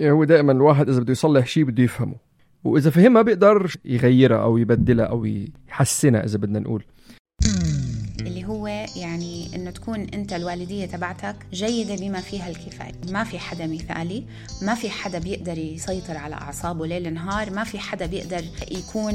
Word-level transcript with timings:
يعني 0.00 0.12
هو 0.12 0.24
دائما 0.24 0.52
الواحد 0.52 0.88
إذا 0.88 1.00
بده 1.00 1.12
يصلح 1.12 1.46
شيء 1.46 1.64
بده 1.64 1.82
يفهمه. 1.82 2.14
وإذا 2.64 2.90
فهمها 2.90 3.22
بيقدر 3.22 3.74
يغيرها 3.84 4.42
أو 4.42 4.58
يبدلها 4.58 5.04
أو 5.04 5.24
يحسنها 5.68 6.24
إذا 6.24 6.38
بدنا 6.38 6.58
نقول. 6.58 6.84
اللي 8.20 8.44
هو 8.44 8.66
يعني 8.96 9.56
إنه 9.56 9.70
تكون 9.70 10.00
أنت 10.00 10.32
الوالدية 10.32 10.86
تبعتك 10.86 11.36
جيدة 11.52 11.96
بما 11.96 12.20
فيها 12.20 12.48
الكفاية. 12.48 12.92
ما 13.12 13.24
في 13.24 13.38
حدا 13.38 13.66
مثالي 13.66 14.24
ما 14.62 14.74
في 14.74 14.90
حدا 14.90 15.18
بيقدر 15.18 15.58
يسيطر 15.58 16.16
على 16.16 16.34
أعصابه 16.34 16.86
ليل 16.86 17.14
نهار 17.14 17.50
ما 17.50 17.64
في 17.64 17.78
حدا 17.78 18.06
بيقدر 18.06 18.44
يكون 18.70 19.14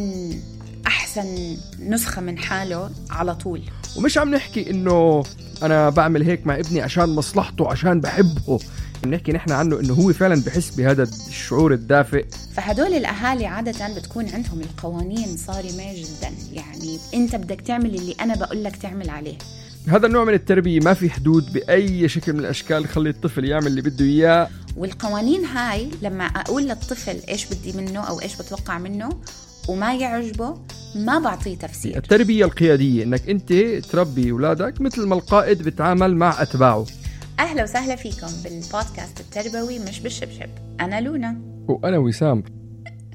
أحسن 0.87 1.57
نسخة 1.79 2.21
من 2.21 2.37
حاله 2.37 2.89
على 3.09 3.35
طول. 3.35 3.61
ومش 3.97 4.17
عم 4.17 4.35
نحكي 4.35 4.69
إنه 4.69 5.23
أنا 5.63 5.89
بعمل 5.89 6.23
هيك 6.23 6.47
مع 6.47 6.59
ابني 6.59 6.81
عشان 6.81 7.09
مصلحته 7.09 7.71
عشان 7.71 8.01
بحبه. 8.01 8.59
بنحكي 9.03 9.31
نحن 9.31 9.51
عنه 9.51 9.79
إنه 9.79 9.93
هو 9.93 10.13
فعلا 10.13 10.41
بحس 10.45 10.75
بهذا 10.75 11.03
الشعور 11.03 11.73
الدافئ. 11.73 12.25
فهدول 12.55 12.93
الأهالي 12.93 13.45
عادة 13.45 13.95
بتكون 13.95 14.29
عندهم 14.29 14.61
القوانين 14.61 15.37
صارمة 15.37 15.93
جدا. 15.93 16.31
يعني 16.53 16.99
أنت 17.13 17.35
بدك 17.35 17.61
تعمل 17.61 17.95
اللي 17.95 18.15
أنا 18.21 18.35
بقول 18.35 18.63
لك 18.63 18.75
تعمل 18.75 19.09
عليه. 19.09 19.37
هذا 19.87 20.07
النوع 20.07 20.23
من 20.23 20.33
التربية 20.33 20.79
ما 20.79 20.93
في 20.93 21.09
حدود 21.09 21.53
بأي 21.53 22.09
شكل 22.09 22.33
من 22.33 22.39
الأشكال 22.39 22.83
يخلي 22.83 23.09
الطفل 23.09 23.45
يعمل 23.45 23.67
اللي 23.67 23.81
بده 23.81 24.05
إياه. 24.05 24.49
والقوانين 24.77 25.45
هاي 25.45 25.89
لما 26.01 26.23
أقول 26.25 26.63
للطفل 26.67 27.17
إيش 27.29 27.45
بدي 27.45 27.73
منه 27.73 27.99
أو 27.99 28.21
إيش 28.21 28.35
بتوقع 28.35 28.77
منه 28.77 29.09
وما 29.67 29.95
يعجبه 29.95 30.57
ما 30.95 31.19
بعطيه 31.19 31.55
تفسير. 31.55 31.97
التربية 31.97 32.45
القيادية 32.45 33.03
إنك 33.03 33.29
أنت 33.29 33.53
تربي 33.91 34.31
أولادك 34.31 34.81
مثل 34.81 35.05
ما 35.07 35.15
القائد 35.15 35.61
بيتعامل 35.61 36.15
مع 36.15 36.41
أتباعه. 36.41 36.85
أهلا 37.39 37.63
وسهلا 37.63 37.95
فيكم 37.95 38.27
بالبودكاست 38.43 39.19
التربوي 39.19 39.79
مش 39.79 39.99
بالشبشب. 39.99 40.49
أنا 40.81 41.01
لونا. 41.01 41.41
وأنا 41.67 41.97
وسام. 41.97 42.43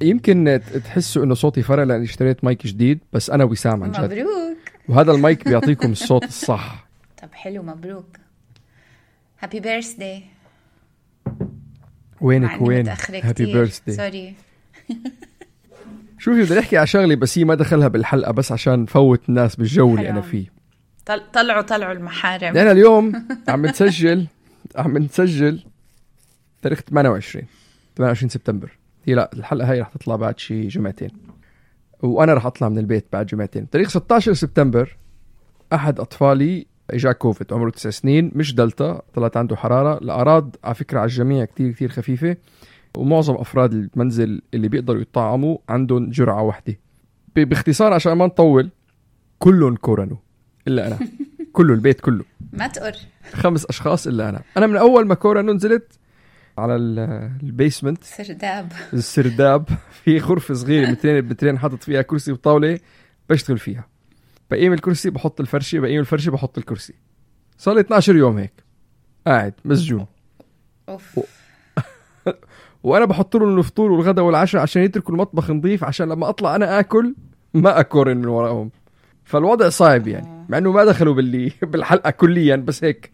يمكن 0.02 0.60
تحسوا 0.84 1.24
إنه 1.24 1.34
صوتي 1.34 1.62
فرق 1.62 1.82
لأني 1.84 2.04
اشتريت 2.04 2.44
مايك 2.44 2.66
جديد 2.66 2.98
بس 3.12 3.30
أنا 3.30 3.44
وسام 3.44 3.82
عن 3.84 3.90
جد. 3.92 4.00
مبروك. 4.00 4.56
وهذا 4.88 5.12
المايك 5.12 5.44
بيعطيكم 5.48 5.92
الصوت 5.92 6.24
الصح. 6.24 6.86
طب 7.22 7.28
حلو 7.32 7.62
مبروك. 7.62 8.16
happy 9.40 9.60
birthday 9.60 10.22
وينك 12.20 12.60
وين 12.62 12.88
happy 12.88 13.44
birthday 13.46 13.92
sorry 13.92 14.34
شوفي 16.18 16.42
بدي 16.42 16.54
نحكي 16.54 16.76
على 16.78 16.86
شغلة 16.86 17.14
بس 17.14 17.38
هي 17.38 17.44
ما 17.44 17.54
دخلها 17.54 17.88
بالحلقة 17.88 18.32
بس 18.32 18.52
عشان 18.52 18.82
نفوت 18.82 19.28
الناس 19.28 19.56
بالجو 19.56 19.96
اللي 19.96 20.10
أنا. 20.10 20.20
فيه. 20.20 20.59
طلعوا 21.06 21.62
طلعوا 21.62 21.92
المحارم. 21.92 22.56
نحن 22.56 22.70
اليوم 22.70 23.26
عم 23.48 23.66
نسجل 23.66 24.26
عم 24.76 24.98
نسجل 24.98 25.60
تاريخ 26.62 26.80
28 26.80 27.46
28 27.96 28.28
سبتمبر. 28.28 28.78
هي 29.04 29.14
لا 29.14 29.30
الحلقة 29.34 29.70
هاي 29.70 29.80
رح 29.80 29.88
تطلع 29.88 30.16
بعد 30.16 30.38
شي 30.38 30.66
جمعتين. 30.68 31.10
وأنا 32.02 32.34
رح 32.34 32.46
أطلع 32.46 32.68
من 32.68 32.78
البيت 32.78 33.06
بعد 33.12 33.26
جمعتين. 33.26 33.70
تاريخ 33.70 33.88
16 33.88 34.32
سبتمبر 34.32 34.96
أحد 35.72 36.00
أطفالي 36.00 36.66
إجا 36.90 37.12
كوفيد. 37.12 37.52
عمره 37.52 37.70
9 37.70 37.90
سنين 37.90 38.32
مش 38.34 38.54
دلتا 38.54 39.02
طلعت 39.14 39.36
عنده 39.36 39.56
حرارة. 39.56 39.98
الأعراض 39.98 40.56
على 40.64 40.74
فكرة 40.74 40.98
على 40.98 41.08
الجميع 41.08 41.44
كتير 41.44 41.72
كتير 41.72 41.88
خفيفة. 41.88 42.36
ومعظم 42.96 43.34
أفراد 43.34 43.72
المنزل 43.72 44.42
اللي 44.54 44.68
بيقدروا 44.68 45.00
يطعموا 45.00 45.58
عندهم 45.68 46.10
جرعة 46.10 46.42
واحدة 46.42 46.78
باختصار 47.36 47.92
عشان 47.92 48.12
ما 48.12 48.26
نطول 48.26 48.70
كلهم 49.38 49.76
كورونو 49.76 50.18
إلا 50.68 50.86
أنا. 50.86 50.98
كله 51.52 51.74
البيت 51.74 52.00
كله. 52.00 52.24
ما 52.52 52.66
تقر 52.66 52.96
خمس 53.32 53.64
أشخاص 53.66 54.06
إلا 54.06 54.28
أنا. 54.28 54.42
أنا 54.56 54.66
من 54.66 54.76
أول 54.76 55.06
ما 55.06 55.14
كورونو 55.14 55.52
نزلت 55.52 55.92
على 56.58 56.76
ال- 56.76 57.30
ال 57.42 57.49
basement 57.49 58.04
سرداب. 58.04 58.72
السرداب. 58.92 59.68
في 60.04 60.18
غرفة 60.18 60.54
صغيرة 60.54 60.86
مترين 60.90 61.20
بمترين 61.20 61.58
حاطط 61.58 61.82
فيها 61.82 62.02
كرسي 62.02 62.32
وطاولة 62.32 62.78
بشتغل 63.30 63.58
فيها. 63.58 63.86
بقيم 64.50 64.72
الكرسي 64.72 65.10
بحط 65.10 65.40
الفرشة. 65.40 65.78
بقيم 65.80 66.00
الفرشة 66.00 66.30
بحط 66.30 66.58
الكرسي. 66.58 66.94
صار 67.58 67.74
لي 67.74 67.80
12 67.80 68.16
يوم 68.16 68.38
هيك. 68.38 68.52
قاعد 69.26 69.54
مسجون. 69.64 70.06
أوف. 70.88 71.20
وأنا 72.82 73.04
بحط 73.04 73.36
لهم 73.36 73.58
الفطور 73.58 73.92
والغداء 73.92 74.24
والعشاء 74.24 74.62
عشان 74.62 74.82
يتركوا 74.82 75.14
المطبخ 75.14 75.50
نظيف 75.50 75.84
عشان 75.84 76.08
لما 76.08 76.28
أطلع 76.28 76.56
أنا 76.56 76.80
آكل 76.80 77.14
ما 77.54 77.80
أكورن 77.80 78.16
من 78.16 78.26
وراهم. 78.26 78.70
فالوضع 79.30 79.68
صعب 79.68 80.06
يعني 80.08 80.46
مع 80.48 80.58
إنه 80.58 80.72
ما 80.72 80.84
دخلوا 80.84 81.14
باللي 81.14 81.52
بالحلقة 81.62 82.10
كليا 82.10 82.56
بس 82.56 82.84
هيك. 82.84 83.10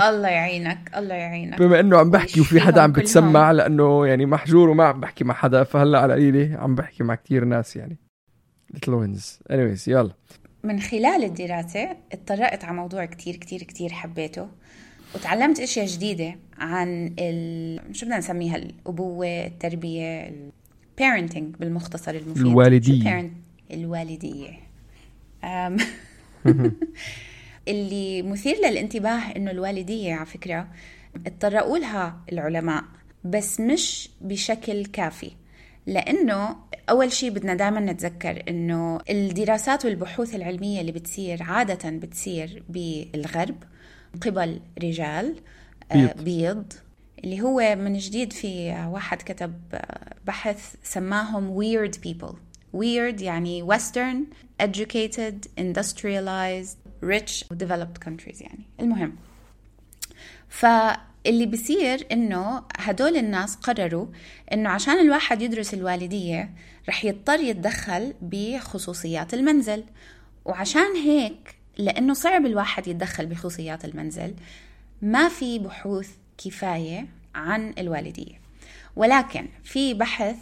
الله 0.00 0.28
يعينك 0.28 0.90
الله 0.96 1.14
يعينك. 1.14 1.58
بما 1.58 1.80
إنه 1.80 1.98
عم 1.98 2.10
بحكي 2.10 2.40
وفي 2.40 2.60
حدا 2.60 2.80
عم 2.80 2.92
بتسمع 2.92 3.50
لأنه 3.50 4.06
يعني 4.06 4.26
محجور 4.26 4.68
وما 4.68 4.84
عم 4.84 5.00
بحكي 5.00 5.24
مع 5.24 5.34
حدا 5.34 5.64
فهلأ 5.64 5.98
على 6.00 6.14
قليله 6.14 6.56
عم 6.58 6.74
بحكي 6.74 7.04
مع 7.04 7.14
كتير 7.14 7.44
ناس 7.44 7.76
يعني. 7.76 7.98
little 8.74 8.94
wins 8.94 9.38
anyways 9.50 9.88
يلا. 9.88 10.12
من 10.64 10.80
خلال 10.80 11.24
الدراسة 11.24 11.96
اتطرقت 12.12 12.64
على 12.64 12.76
موضوع 12.76 13.04
كتير 13.04 13.36
كتير 13.36 13.62
كتير 13.62 13.90
حبيته 13.92 14.48
وتعلمت 15.14 15.60
أشياء 15.60 15.86
جديدة 15.86 16.36
عن 16.58 17.14
ال... 17.18 17.80
شو 17.96 18.06
بدنا 18.06 18.18
نسميها؟ 18.18 18.56
الأبوة 18.56 19.26
التربية 19.46 20.28
ال... 20.28 20.50
parenting 21.00 21.58
بالمختصر 21.60 22.10
المفيد. 22.10 22.46
الوالدية. 22.46 23.32
الوالدية. 23.70 24.63
اللي 27.68 28.22
مثير 28.22 28.56
للانتباه 28.56 29.36
إنه 29.36 29.50
الوالدية 29.50 30.14
على 30.14 30.26
فكرة 30.26 30.68
اتطرقوا 31.26 31.78
لها 31.78 32.20
العلماء 32.32 32.84
بس 33.24 33.60
مش 33.60 34.10
بشكل 34.20 34.86
كافي. 34.86 35.30
لأنه 35.86 36.56
أول 36.90 37.12
شيء 37.12 37.30
بدنا 37.30 37.54
دائما 37.54 37.80
نتذكر 37.80 38.42
إنه 38.48 39.00
الدراسات 39.10 39.84
والبحوث 39.84 40.34
العلمية 40.34 40.80
اللي 40.80 40.92
بتصير 40.92 41.42
عادة 41.42 41.90
بتصير 41.90 42.62
بالغرب 42.68 43.56
قبل 44.20 44.60
رجال 44.82 45.36
آه، 45.92 45.94
بيض. 45.94 46.24
بيض. 46.24 46.72
اللي 47.24 47.40
هو 47.40 47.76
من 47.76 47.98
جديد 47.98 48.32
في 48.32 48.70
واحد 48.90 49.22
كتب 49.22 49.54
آه، 49.74 50.14
بحث 50.26 50.74
سماهم 50.82 51.60
weird 51.60 51.92
people. 51.92 52.34
Weird 52.74 53.22
يعني 53.22 53.66
western 53.66 54.16
educated 54.62 55.48
industrialized 55.60 56.76
rich 57.02 57.44
developed 57.54 57.98
countries 58.06 58.42
يعني. 58.42 58.64
المهم. 58.80 59.16
فاللي 60.48 61.46
بيصير 61.46 62.06
إنه 62.12 62.62
هدول 62.78 63.16
الناس 63.16 63.56
قرروا 63.56 64.06
إنه 64.52 64.68
عشان 64.68 65.00
الواحد 65.00 65.42
يدرس 65.42 65.74
الوالدية 65.74 66.50
رح 66.88 67.04
يضطر 67.04 67.40
يتدخل 67.40 68.14
بخصوصيات 68.22 69.34
المنزل. 69.34 69.84
وعشان 70.44 70.96
هيك 70.96 71.54
لأنه 71.78 72.14
صعب 72.14 72.46
الواحد 72.46 72.86
يتدخل 72.86 73.26
بخصوصيات 73.26 73.84
المنزل 73.84 74.34
ما 75.02 75.28
في 75.28 75.58
بحوث 75.58 76.10
كفاية 76.38 77.06
عن 77.34 77.74
الوالدية. 77.78 78.40
ولكن 78.96 79.48
في 79.64 79.94
بحث 79.94 80.36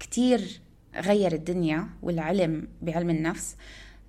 كتير 0.00 0.60
غير 1.00 1.32
الدنيا 1.32 1.88
والعلم 2.02 2.68
بعلم 2.82 3.10
النفس 3.10 3.56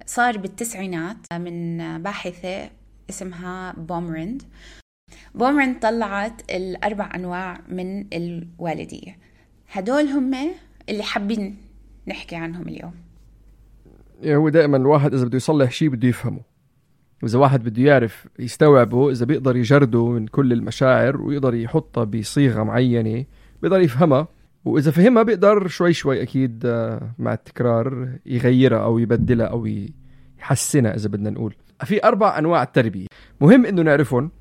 صار 0.06 0.38
بالتسعينات 0.38 1.18
من 1.34 1.78
باحثة 2.04 2.70
اسمها 3.10 3.74
بومرند 3.78 4.44
بومرن 5.36 5.74
طلعت 5.74 6.42
الأربع 6.52 7.10
أنواع 7.16 7.62
من 7.70 8.06
الوالدية. 8.14 9.18
هدول 9.72 10.04
هم 10.04 10.36
اللي 10.90 11.04
حابين 11.04 11.58
نحكي 12.08 12.36
عنهم 12.36 12.68
اليوم. 12.68 12.94
يعني 14.22 14.36
هو 14.36 14.50
دائما 14.50 14.78
الواحد 14.78 15.14
إذا 15.14 15.26
بده 15.26 15.36
يصلح 15.36 15.72
شيء 15.72 15.90
بده 15.90 16.08
يفهمه. 16.08 16.42
واذا 17.24 17.40
واحد 17.40 17.64
بده 17.64 17.84
يعرف 17.84 18.28
يستوعبه 18.40 19.12
إذا 19.12 19.26
بيقدر 19.26 19.56
يجرده 19.56 20.08
من 20.08 20.28
كل 20.28 20.54
المشاعر 20.54 21.22
ويقدر 21.22 21.56
يحطها 21.56 22.04
بصيغة 22.04 22.64
معينة 22.64 23.26
بيقدر 23.62 23.82
يفهمها. 23.82 24.28
وإذا 24.66 24.92
فهمها 24.92 25.24
بيقدر 25.24 25.68
شوي 25.68 25.94
شوي 25.94 26.22
أكيد 26.22 26.64
آه، 26.66 27.12
مع 27.20 27.34
التكرار 27.34 28.10
يغيرها 28.26 28.84
أو 28.84 29.00
يبدلها 29.00 29.48
أو 29.48 29.66
يحسنها 30.40 30.96
إذا 30.96 31.10
بدنا 31.10 31.30
نقول. 31.30 31.56
في 31.84 32.04
أربع 32.04 32.40
أنواع 32.40 32.64
التربية. 32.64 33.08
مهم 33.42 33.66
إنه 33.66 33.82
نعرفهم 33.82 34.32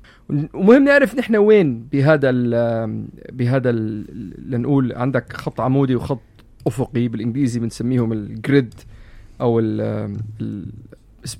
ومهم 0.53 0.83
نعرف 0.83 1.15
نحن 1.15 1.35
وين 1.35 1.87
بهذا 1.91 2.29
ال 2.29 3.07
بهذا 3.31 3.69
ال 3.69 4.05
لنقول 4.51 4.93
عندك 4.93 5.33
خط 5.33 5.61
عمودي 5.61 5.95
وخط 5.95 6.21
أفقي 6.67 7.07
بالإنجليزي 7.07 7.59
بنسميهم 7.59 8.13
ال 8.13 8.25
grid 8.25 8.73
أو 9.41 9.59
ال 9.59 9.81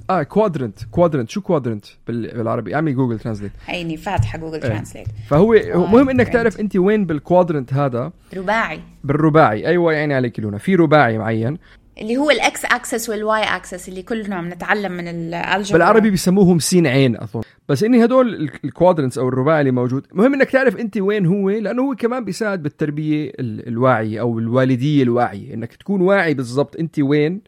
آه 0.10 0.24
quadrant 0.24 0.80
quadrant 0.92 1.30
شو 1.30 1.42
quadrant 1.42 1.86
بالعربي؟ 2.08 2.76
اعمل 2.76 2.96
Google 2.96 3.20
Translate 3.20 3.52
هيني 3.66 3.98
فاتحة 3.98 4.38
Google 4.38 4.60
Translate 4.60 5.08
فهو 5.30 5.54
مهم 5.76 6.10
إنك 6.10 6.30
تعرف 6.30 6.60
أنت 6.60 6.76
وين 6.76 7.06
بال 7.06 7.19
quadrant 7.19 7.74
هذا. 7.74 8.12
رباعي. 8.38 8.80
بالرباعي. 9.04 9.68
أيوه 9.68 9.94
يعني 9.94 10.14
عليك 10.14 10.40
لونا. 10.40 10.58
في 10.58 10.76
رباعي 10.76 11.18
معين. 11.18 11.58
اللي 12.02 12.18
هو 12.18 12.32
الاكس 12.32 12.66
اكسس 12.66 13.10
والواي 13.10 13.44
اكسس 13.44 13.90
اللي 13.90 14.02
كلنا 14.02 14.42
بنتعلم 14.42 14.92
من 14.92 15.08
ال 15.08 15.16
algebra 15.16 15.78
بالعربي 15.78 16.10
بيسموهم 16.10 16.60
سين 16.60 16.88
عين 16.88 17.18
أظن. 17.18 17.42
بس 17.70 17.84
إني 17.84 18.06
هدول 18.06 18.52
ال 18.64 18.69
quadrants 18.69 19.18
أو 19.18 19.28
الرباعي 19.28 19.60
اللي 19.60 19.72
موجود. 19.72 20.06
مهم 20.14 20.34
إنك 20.34 20.50
تعرف 20.50 20.78
أنت 20.78 20.98
وين 20.98 21.26
هو 21.26 21.50
لأنه 21.50 21.82
هو 21.82 21.96
كمان 21.96 22.26
بيساعد 22.26 22.64
بالتربية 22.64 23.32
الواعيه 23.40 24.22
أو 24.22 24.40
الوالدية 24.40 25.04
الواعيه 25.04 25.54
إنك 25.54 25.76
تكون 25.76 26.02
واعي 26.02 26.34
بالضبط 26.34 26.76
أنت 26.76 27.00
وين 27.00 27.42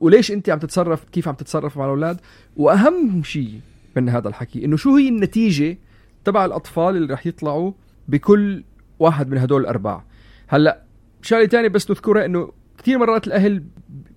وليش 0.00 0.32
انت 0.32 0.50
عم 0.50 0.58
تتصرف؟ 0.58 1.04
كيف 1.04 1.28
عم 1.28 1.34
تتصرف 1.34 1.76
مع 1.76 1.84
الأولاد؟ 1.84 2.20
وأهم 2.56 3.22
شيء 3.22 3.60
من 3.96 4.08
هذا 4.08 4.28
الحكي 4.28 4.64
إنه 4.64 4.76
شو 4.76 4.96
هي 4.96 5.08
النتيجة 5.08 5.78
تبع 6.24 6.44
الأطفال 6.44 6.96
اللي 6.96 7.12
رح 7.12 7.26
يطلعوا 7.26 7.72
بكل 8.08 8.64
واحد 8.98 9.30
من 9.30 9.38
هدول 9.38 9.60
الأربعة؟ 9.60 10.04
هلأ 10.48 10.82
شغلة 11.22 11.46
ثانية 11.46 11.68
بس 11.68 11.90
نذكرها 11.90 12.24
إنه 12.24 12.52
كثير 12.78 12.98
مرات 12.98 13.26
الأهل 13.26 13.64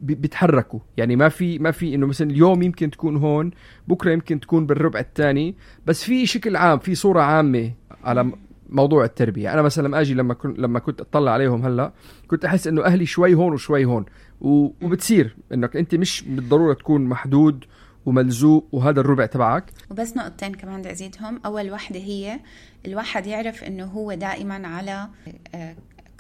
بيتحركوا. 0.02 0.80
يعني 0.98 1.16
ما 1.16 1.30
في 1.30 1.60
ما 1.60 1.72
في 1.72 1.96
إنه 1.96 2.08
مثلا 2.08 2.30
اليوم 2.32 2.62
يمكن 2.62 2.92
تكون 2.92 3.18
هون 3.18 3.52
بكرة 3.88 4.12
يمكن 4.12 4.40
تكون 4.40 4.66
بالربع 4.66 5.00
الثاني 5.00 5.56
بس 5.86 6.04
في 6.04 6.26
شكل 6.26 6.56
عام 6.56 6.80
في 6.80 6.96
صورة 6.96 7.22
عامة 7.22 7.72
على 8.04 8.32
موضوع 8.70 9.06
التربية. 9.06 9.54
أنا 9.54 9.62
مثلا 9.62 10.02
أجي 10.02 10.14
لما 10.14 10.34
كنت 10.34 10.60
لما 10.60 10.80
كنت 10.80 11.02
أطلع 11.02 11.32
عليهم 11.32 11.66
هلأ 11.66 11.94
كنت 12.28 12.46
أحس 12.46 12.68
إنه 12.68 12.86
أهلي 12.86 13.06
شوي 13.06 13.34
هون 13.34 13.54
وشوي 13.54 13.86
هون. 13.86 14.06
وبتصير 14.42 15.36
إنك 15.54 15.76
أنت 15.76 15.96
مش 15.96 16.24
بالضرورة 16.28 16.74
تكون 16.74 17.06
محدود 17.06 17.66
وملزوق 18.06 18.68
وهذا 18.72 19.00
الربع 19.02 19.26
تبعك. 19.26 19.72
وبس 19.92 20.18
نقطتين 20.18 20.54
كمان 20.54 20.80
بدي 20.82 20.92
أزيدهم. 20.92 21.40
أول 21.46 21.72
وحده 21.72 22.00
هي 22.00 22.40
الواحد 22.86 23.28
يعرف 23.28 23.64
إنه 23.64 23.86
هو 23.86 24.14
دائما 24.14 24.68
على 24.68 25.08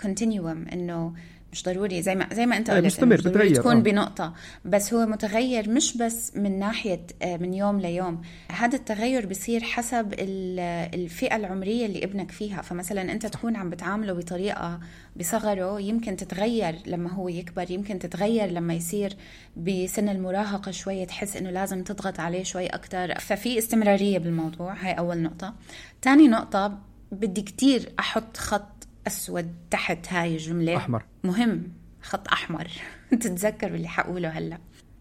كونتينيوم 0.01 0.65
إنه 0.73 1.13
مش 1.56 1.63
ضروري 1.63 2.02
زي 2.02 2.16
ما 2.16 2.28
زي 2.34 2.46
ما 2.46 2.57
انت 2.57 2.72
قلت 2.72 2.86
مستمر 2.86 3.16
بتغير 3.16 3.56
تكون 3.56 3.78
آه. 3.78 3.81
بنقطة. 3.81 4.34
بس 4.66 4.94
هو 4.94 5.06
متغير 5.06 5.69
مش 5.69 5.98
بس 5.98 6.38
من 6.38 6.60
ناحية 6.60 7.07
آه، 7.22 7.38
من 7.38 7.54
يوم 7.54 7.80
ليوم. 7.80 8.22
هذا 8.52 8.75
التغير 8.75 9.25
بصير 9.25 9.63
حسب 9.63 10.13
الفئة 10.19 11.36
العمرية 11.36 11.86
اللي 11.86 12.04
ابنك 12.04 12.31
فيها. 12.31 12.62
فمثلا 12.62 13.12
انت 13.12 13.25
تكون 13.25 13.56
عم 13.56 13.69
بتعامله 13.69 14.13
بطريقة 14.13 14.80
بصغره 15.16 15.81
يمكن 15.81 16.16
تتغير 16.18 16.75
لما 16.86 17.12
هو 17.12 17.30
يكبر 17.30 17.72
يمكن 17.72 18.00
تتغير 18.00 18.50
لما 18.50 18.74
يصير 18.74 19.13
بسن 19.57 20.10
المراهقة 20.10 20.72
شوية 20.72 21.06
تحس 21.06 21.38
إنه 21.38 21.50
لازم 21.50 21.84
تضغط 21.84 22.19
عليه 22.19 22.44
شوي 22.44 22.68
أكثر 22.68 23.19
ففي 23.19 23.57
استمرارية 23.57 24.18
بالموضوع 24.18 24.74
هاي 24.74 24.92
أول 24.92 25.18
نقطة. 25.18 25.54
تاني 26.02 26.28
نقطة 26.28 26.78
بدي 27.12 27.42
كتير 27.42 27.94
أحط 28.00 28.38
خط 28.38 28.75
أسود 29.07 29.56
تحت 29.72 30.13
هاي 30.13 30.34
الجملة. 30.34 30.78
أحمر. 30.78 31.04
مهم. 31.24 31.63
خط 32.02 32.28
أحمر. 32.28 32.68
تتذكر 33.12 33.75
اللي 33.75 33.88
حقوله 33.88 34.30
هلأ. 34.30 34.57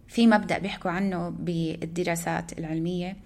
في 0.08 0.26
مبدأ 0.26 0.58
بيحكوا 0.58 0.90
عنه 0.90 1.28
بالدراسات 1.28 2.58
العلمية. 2.58 3.16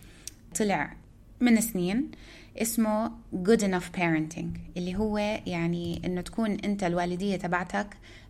طلع 0.59 0.97
من 1.41 1.61
سنين 1.61 2.11
اسمه 2.57 3.11
good 3.45 3.61
enough 3.61 3.97
parenting 3.99 4.59
اللي 4.77 4.97
هو 4.97 5.19
يعني 5.47 6.03
إنه 6.05 6.21
تكون 6.21 6.51
أنت 6.51 6.85
الوالدية 6.85 7.37
تبعتك 7.37 7.87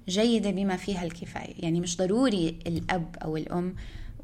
جيدة 0.09 0.51
بما 0.51 0.77
فيها 0.77 1.05
الكفاية. 1.05 1.55
يعني 1.59 1.81
مش 1.81 1.97
ضروري 1.97 2.59
الأب 2.67 3.17
أو 3.23 3.37
الأم 3.37 3.75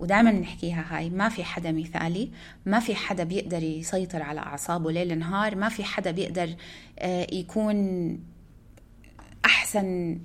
ودائما 0.00 0.30
بنحكيها 0.30 0.84
هاي 0.90 1.10
ما 1.10 1.28
في 1.28 1.44
حدا 1.44 1.72
مثالي 1.72 2.30
ما 2.66 2.80
في 2.80 2.94
حدا 2.94 3.24
بيقدر 3.24 3.62
يسيطر 3.62 4.22
على 4.22 4.40
أعصابه 4.40 4.92
ليل 4.92 5.18
نهار 5.18 5.56
ما 5.56 5.68
في 5.68 5.84
حدا 5.84 6.10
بيقدر 6.10 6.54
آه، 6.98 7.26
يكون 7.32 8.18
أحسن 9.44 10.18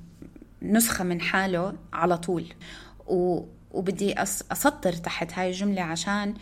نسخة 0.62 1.04
من 1.04 1.21
حاله 1.21 1.75
على 1.94 2.18
طول. 2.18 2.45
وبدي 3.71 4.21
أسطر 4.51 4.94
تحت 4.94 5.33
هاي 5.33 5.50
الجملة 5.50 5.81
عشان 5.81 6.33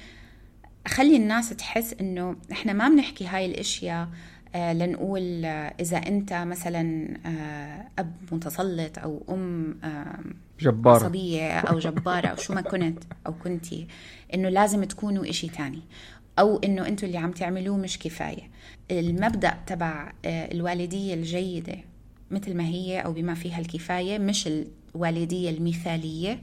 أخلي 0.85 1.18
الناس 1.18 1.50
تحس 1.50 1.95
إنه 2.01 2.35
إحنا 2.51 2.73
ما 2.73 2.89
بنحكي 2.89 3.27
هاي 3.27 3.45
الأشياء 3.45 4.07
آه، 4.56 4.73
لنقول 4.73 5.45
آه، 5.45 5.73
إذا 5.80 5.97
أنت 5.97 6.33
مثلا 6.33 7.07
أب 8.00 8.13
متسلط 8.31 9.00
أو 9.00 9.23
أم 9.30 9.80
جبارة 10.59 10.95
عصبية 10.95 11.59
أو 11.59 11.80
جبارة 11.80 12.27
أو 12.27 12.36
شو 12.36 12.54
ما 12.54 12.62
كنت 12.62 13.04
أو 13.27 13.33
كنتي 13.33 13.88
إنه 14.33 14.50
لازم 14.50 14.83
تكونوا 14.83 15.30
إشي 15.30 15.48
تاني. 15.48 15.81
أو 16.39 16.57
إنه 16.57 16.88
أنتوا 16.88 17.07
اللي 17.07 17.18
عم 17.18 17.31
تعملوه 17.31 17.77
مش 17.77 18.00
كفاية. 18.00 18.50
المبدأ 18.92 19.57
تبع 19.68 20.12
آه، 20.25 20.51
الوالدية 20.51 21.13
الجيدة 21.13 21.77
مثل 22.31 22.56
ما 22.57 22.63
هي 22.63 23.00
أو 23.00 23.13
بما 23.13 23.33
فيها 23.33 23.59
الكفاية 23.59 24.18
مش 24.18 24.50
الوالدية 24.95 25.50
المثالية 25.50 26.39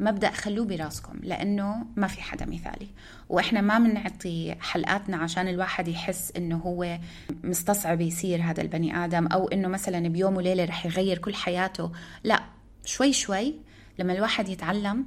مبدأ 0.00 0.30
خلوه 0.30 0.66
براسكم 0.66 1.18
لأنه 1.22 1.86
ما 1.96 2.06
في 2.06 2.22
حدا 2.22 2.46
مثالي. 2.46 2.86
وإحنا 3.28 3.60
ما 3.60 3.78
بنعطي 3.78 4.54
حلقاتنا 4.60 5.16
عشان 5.16 5.48
الواحد 5.48 5.88
يحس 5.88 6.32
إنه 6.36 6.56
هو 6.56 6.98
مستصعب 7.44 8.00
يصير 8.00 8.42
هذا 8.42 8.62
البني 8.62 9.04
آدم 9.04 9.26
أو 9.26 9.48
إنه 9.48 9.68
مثلا 9.68 10.08
بيوم 10.08 10.36
وليلة 10.36 10.64
رح 10.64 10.86
يغير 10.86 11.18
كل 11.18 11.34
حياته. 11.34 11.90
لا 12.24 12.42
شوي 12.88 13.12
شوي 13.12 13.54
لما 13.98 14.12
الواحد 14.12 14.48
يتعلم 14.48 15.04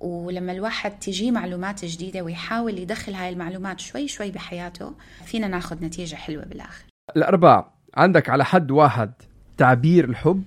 ولما 0.00 0.52
الواحد 0.52 0.98
تجي 0.98 1.30
معلومات 1.30 1.84
جديدة 1.84 2.22
ويحاول 2.22 2.78
يدخل 2.78 3.14
هاي 3.14 3.28
المعلومات 3.28 3.80
شوي 3.80 4.08
شوي 4.08 4.30
بحياته 4.30 4.94
فينا 5.24 5.48
ناخذ 5.48 5.84
نتيجة 5.84 6.16
حلوة 6.16 6.44
بالآخر. 6.44 6.84
الأربع 7.16 7.64
عندك 7.94 8.30
على 8.30 8.44
حد 8.44 8.70
واحد 8.70 9.12
تعبير 9.56 10.04
الحب 10.04 10.44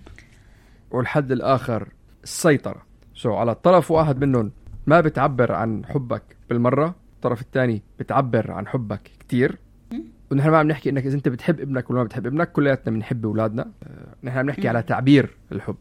والحد 0.92 1.32
الآخر 1.32 1.88
السيطرة. 2.24 2.82
سو 3.16 3.34
على 3.34 3.52
الطرف 3.52 3.92
واحد 3.92 4.18
منهم 4.18 4.52
ما 4.86 5.02
بتعبر 5.02 5.52
عن 5.52 5.86
حبك 5.86 6.24
بالمرة 6.50 6.96
الطرف 7.16 7.42
الثاني 7.42 7.82
بتعبر 8.00 8.52
عن 8.52 8.68
حبك 8.68 9.02
كتير. 9.20 9.58
ونحن 10.32 10.50
ما 10.50 10.58
عم 10.58 10.68
نحكي 10.68 10.90
إنك 10.90 11.06
إذا 11.06 11.16
أنت 11.16 11.28
بتحب 11.28 11.60
ابنك 11.60 11.90
ولا 11.90 12.00
ما 12.00 12.06
بتحب 12.06 12.26
ابنك 12.26 12.52
كلياتنا 12.52 12.96
بنحب 12.96 13.26
أولادنا. 13.26 13.72
آه، 13.84 14.16
نحن 14.24 14.38
عم 14.38 14.46
نحكي 14.46 14.68
على 14.68 14.82
تعبير 14.82 15.38
الحب. 15.52 15.76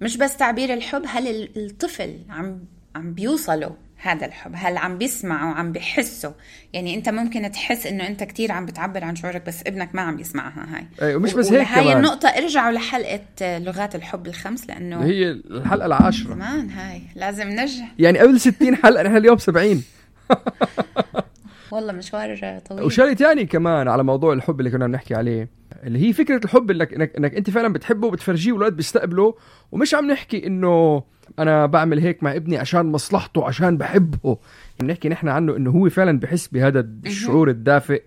مش 0.00 0.16
بس 0.16 0.36
تعبير 0.36 0.74
الحب 0.74 1.02
هل 1.06 1.48
الطفل 1.56 2.18
عم 2.30 2.58
عم 2.96 3.14
بيوصله 3.14 3.76
هذا 3.96 4.26
الحب؟ 4.26 4.52
هل 4.54 4.76
عم 4.76 4.98
بيسمعه 4.98 5.50
وعم 5.50 5.72
بيحسه؟ 5.72 6.34
يعني 6.72 6.94
أنت 6.94 7.08
ممكن 7.08 7.50
تحس 7.50 7.86
إنه 7.86 8.06
أنت 8.06 8.24
كتير 8.24 8.52
عم 8.52 8.66
بتعبر 8.66 9.04
عن 9.04 9.16
شعورك 9.16 9.46
بس 9.46 9.62
ابنك 9.66 9.94
ما 9.94 10.02
عم 10.02 10.18
يسمعها 10.18 10.66
هاي. 10.76 11.08
أي 11.08 11.14
ومش 11.14 11.34
بس 11.34 11.52
هيك 11.52 11.68
هاي 11.68 11.92
النقطة 11.92 12.28
ارجعوا 12.28 12.72
لحلقة 12.72 13.58
لغات 13.58 13.94
الحب 13.94 14.26
الخمس 14.26 14.66
لأنه 14.68 15.04
هي 15.04 15.30
الحلقة 15.30 15.86
العاشرة. 15.86 16.34
زمان 16.34 16.70
هاي. 16.70 17.02
لازم 17.14 17.48
نرجع. 17.48 17.84
يعني 17.98 18.18
قبل 18.18 18.40
60 18.40 18.76
حلقة 18.76 19.02
نحن 19.02 19.16
اليوم 19.16 19.38
70 19.38 19.82
والله 21.70 21.92
مشوار 21.92 22.58
طويل. 22.68 22.82
وشغلة 22.82 23.14
ثاني 23.14 23.46
كمان 23.46 23.88
على 23.88 24.04
موضوع 24.04 24.32
الحب 24.32 24.60
اللي 24.60 24.70
كنا 24.70 24.86
بنحكي 24.86 25.14
عليه. 25.14 25.48
اللي 25.84 25.98
هي 26.08 26.12
فكرة 26.12 26.40
الحب 26.44 26.70
انك 26.70 26.94
انك, 26.94 27.16
إنك 27.16 27.34
أنت 27.34 27.50
فعلا 27.50 27.72
بتحبه 27.72 28.06
وبتفرجيه 28.06 28.52
والاولاد 28.52 28.76
بيستقبلوا 28.76 29.32
ومش 29.72 29.94
عم 29.94 30.10
نحكي 30.10 30.46
إنه 30.46 31.02
أنا 31.38 31.66
بعمل 31.66 31.98
هيك 31.98 32.22
مع 32.22 32.34
ابني 32.36 32.56
عشان 32.58 32.86
مصلحته 32.86 33.44
عشان 33.44 33.76
بحبه. 33.76 34.38
بنحكي 34.80 35.08
نحن 35.08 35.28
عنه 35.28 35.56
إنه 35.56 35.70
هو 35.70 35.88
فعلا 35.88 36.18
بحس 36.18 36.48
بهذا 36.48 36.80
الشعور 37.06 37.50
الدافئ 37.50 38.02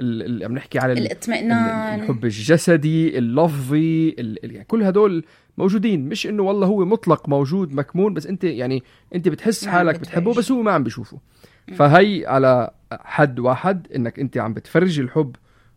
اللي 0.00 0.44
عم 0.44 0.52
نحكي 0.52 0.78
على 0.78 0.92
الاطمئنان. 0.92 2.00
الحب 2.00 2.24
الجسدي 2.24 3.18
اللفظي 3.18 4.08
يعني 4.42 4.64
كل 4.64 4.82
هدول 4.82 5.24
موجودين. 5.58 6.08
مش 6.08 6.26
إنه 6.26 6.42
والله 6.42 6.66
هو 6.66 6.84
مطلق 6.84 7.28
موجود 7.28 7.74
مكمون 7.74 8.14
بس 8.14 8.26
أنت 8.26 8.44
يعني 8.44 8.82
أنت 9.14 9.28
بتحس 9.28 9.66
حالك 9.66 10.00
بتحبه 10.00 10.34
بس 10.34 10.52
هو 10.52 10.62
ما 10.62 10.72
عم 10.72 10.82
بيشوفه. 10.82 11.18
فهي 11.74 12.26
على 12.26 12.70
حد 12.92 13.38
واحد 13.38 13.88
إنك 13.96 14.18
أنت 14.18 14.38
عم 14.38 14.54
بتفرجي 14.54 15.02
الحب 15.02 15.36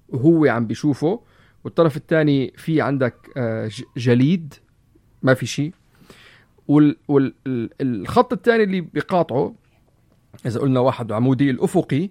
وهو 0.09 0.45
عم 0.45 0.67
بيشوفه. 0.67 1.19
والطرف 1.65 1.97
الثاني 1.97 2.53
في 2.57 2.81
عندك 2.81 3.15
آه، 3.37 3.69
جليد 3.97 4.53
ما 5.23 5.33
في 5.33 5.45
شيء. 5.45 5.73
والخط 6.67 8.33
الثاني 8.33 8.63
اللي 8.63 8.81
بيقاطعه 8.81 9.55
إذا 10.45 10.59
قلنا 10.59 10.79
واحد 10.79 11.11
عمودي 11.11 11.49
الأفقي 11.49 12.09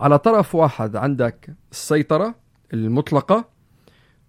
على 0.00 0.18
طرف 0.18 0.54
واحد 0.54 0.96
عندك 0.96 1.50
السيطرة 1.72 2.34
المطلقة 2.74 3.48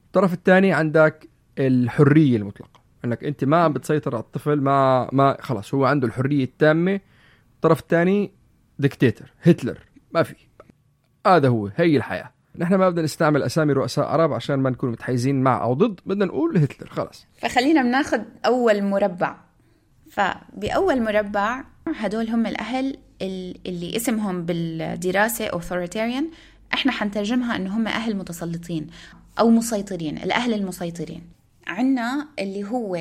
الطرف 0.06 0.34
الثاني 0.34 0.74
عندك 0.74 1.30
الحرية 1.60 2.38
المطلقة. 2.38 2.82
إنك 3.06 3.24
أنت 3.24 3.44
ما 3.44 3.58
عم 3.58 3.74
بتسيطر 3.74 4.16
على 4.16 4.24
الطفل 4.24 4.62
ما 4.62 5.10
ما 5.12 5.38
خلاص 5.42 5.74
هو 5.74 5.86
عنده 5.86 6.08
الحرية 6.08 6.44
التامة. 6.44 7.00
الطرف 7.56 7.80
الثاني 7.80 8.32
ديكتاتور 8.80 9.28
هتلر 9.42 9.80
ما 10.12 10.24
في. 10.24 10.36
هذا 11.28 11.48
هو 11.48 11.72
هي 11.76 11.98
الحياة. 11.98 12.37
نحن 12.58 12.76
ما 12.76 12.90
بدنا 12.90 13.02
نستعمل 13.02 13.44
أسامي 13.44 13.74
رؤساء 13.74 14.06
عرب 14.06 14.34
عشان 14.34 14.56
ما 14.56 14.70
نكون 14.70 14.92
متحيزين 14.92 15.42
مع 15.44 15.64
أو 15.64 15.74
ضد 15.74 16.00
بدنا 16.06 16.26
نقول 16.26 16.58
هتلر 16.58 16.90
خلاص 16.90 17.26
فخلينا 17.42 17.82
بناخد 17.84 18.24
أول 18.46 18.84
مربع. 18.84 19.36
فبأول 20.12 21.02
مربع 21.04 21.64
هدول 21.96 22.30
هم 22.30 22.46
الأهل 22.46 22.98
ال- 23.22 23.58
اللي 23.68 23.96
اسمهم 23.96 24.46
بالدراسة 24.46 25.48
authoritarian. 25.48 26.24
إحنا 26.74 26.92
حنترجمها 26.92 27.56
إنه 27.56 27.78
هم 27.78 27.88
أهل 27.88 28.16
متسلطين 28.16 28.88
أو 29.40 29.50
مسيطرين 29.50 30.18
الأهل 30.18 30.54
المسيطرين. 30.54 31.22
عنا 31.68 32.28
اللي 32.40 32.64
هو 32.64 32.96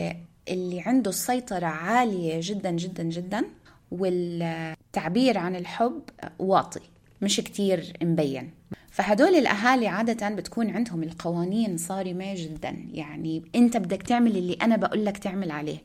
اللي 0.48 0.80
عنده 0.80 1.10
السيطرة 1.10 1.66
عالية 1.66 2.40
جدا 2.42 2.70
جدا 2.70 3.02
جدا 3.02 3.44
والتعبير 3.90 5.38
عن 5.38 5.56
الحب 5.56 6.00
واطي 6.38 6.80
مش 7.22 7.36
كتير 7.36 7.92
مبين. 8.02 8.50
فهدول 8.96 9.34
الأهالي 9.34 9.88
عادة 9.88 10.28
بتكون 10.28 10.70
عندهم 10.70 11.02
القوانين 11.02 11.76
صارمة 11.76 12.34
جدا. 12.34 12.76
يعني 12.92 13.42
أنت 13.54 13.76
بدك 13.76 14.02
تعمل 14.02 14.36
اللي 14.36 14.58
أنا 14.62 14.76
بقول 14.76 15.04
لك 15.04 15.18
تعمل 15.18 15.50
عليه. 15.50 15.78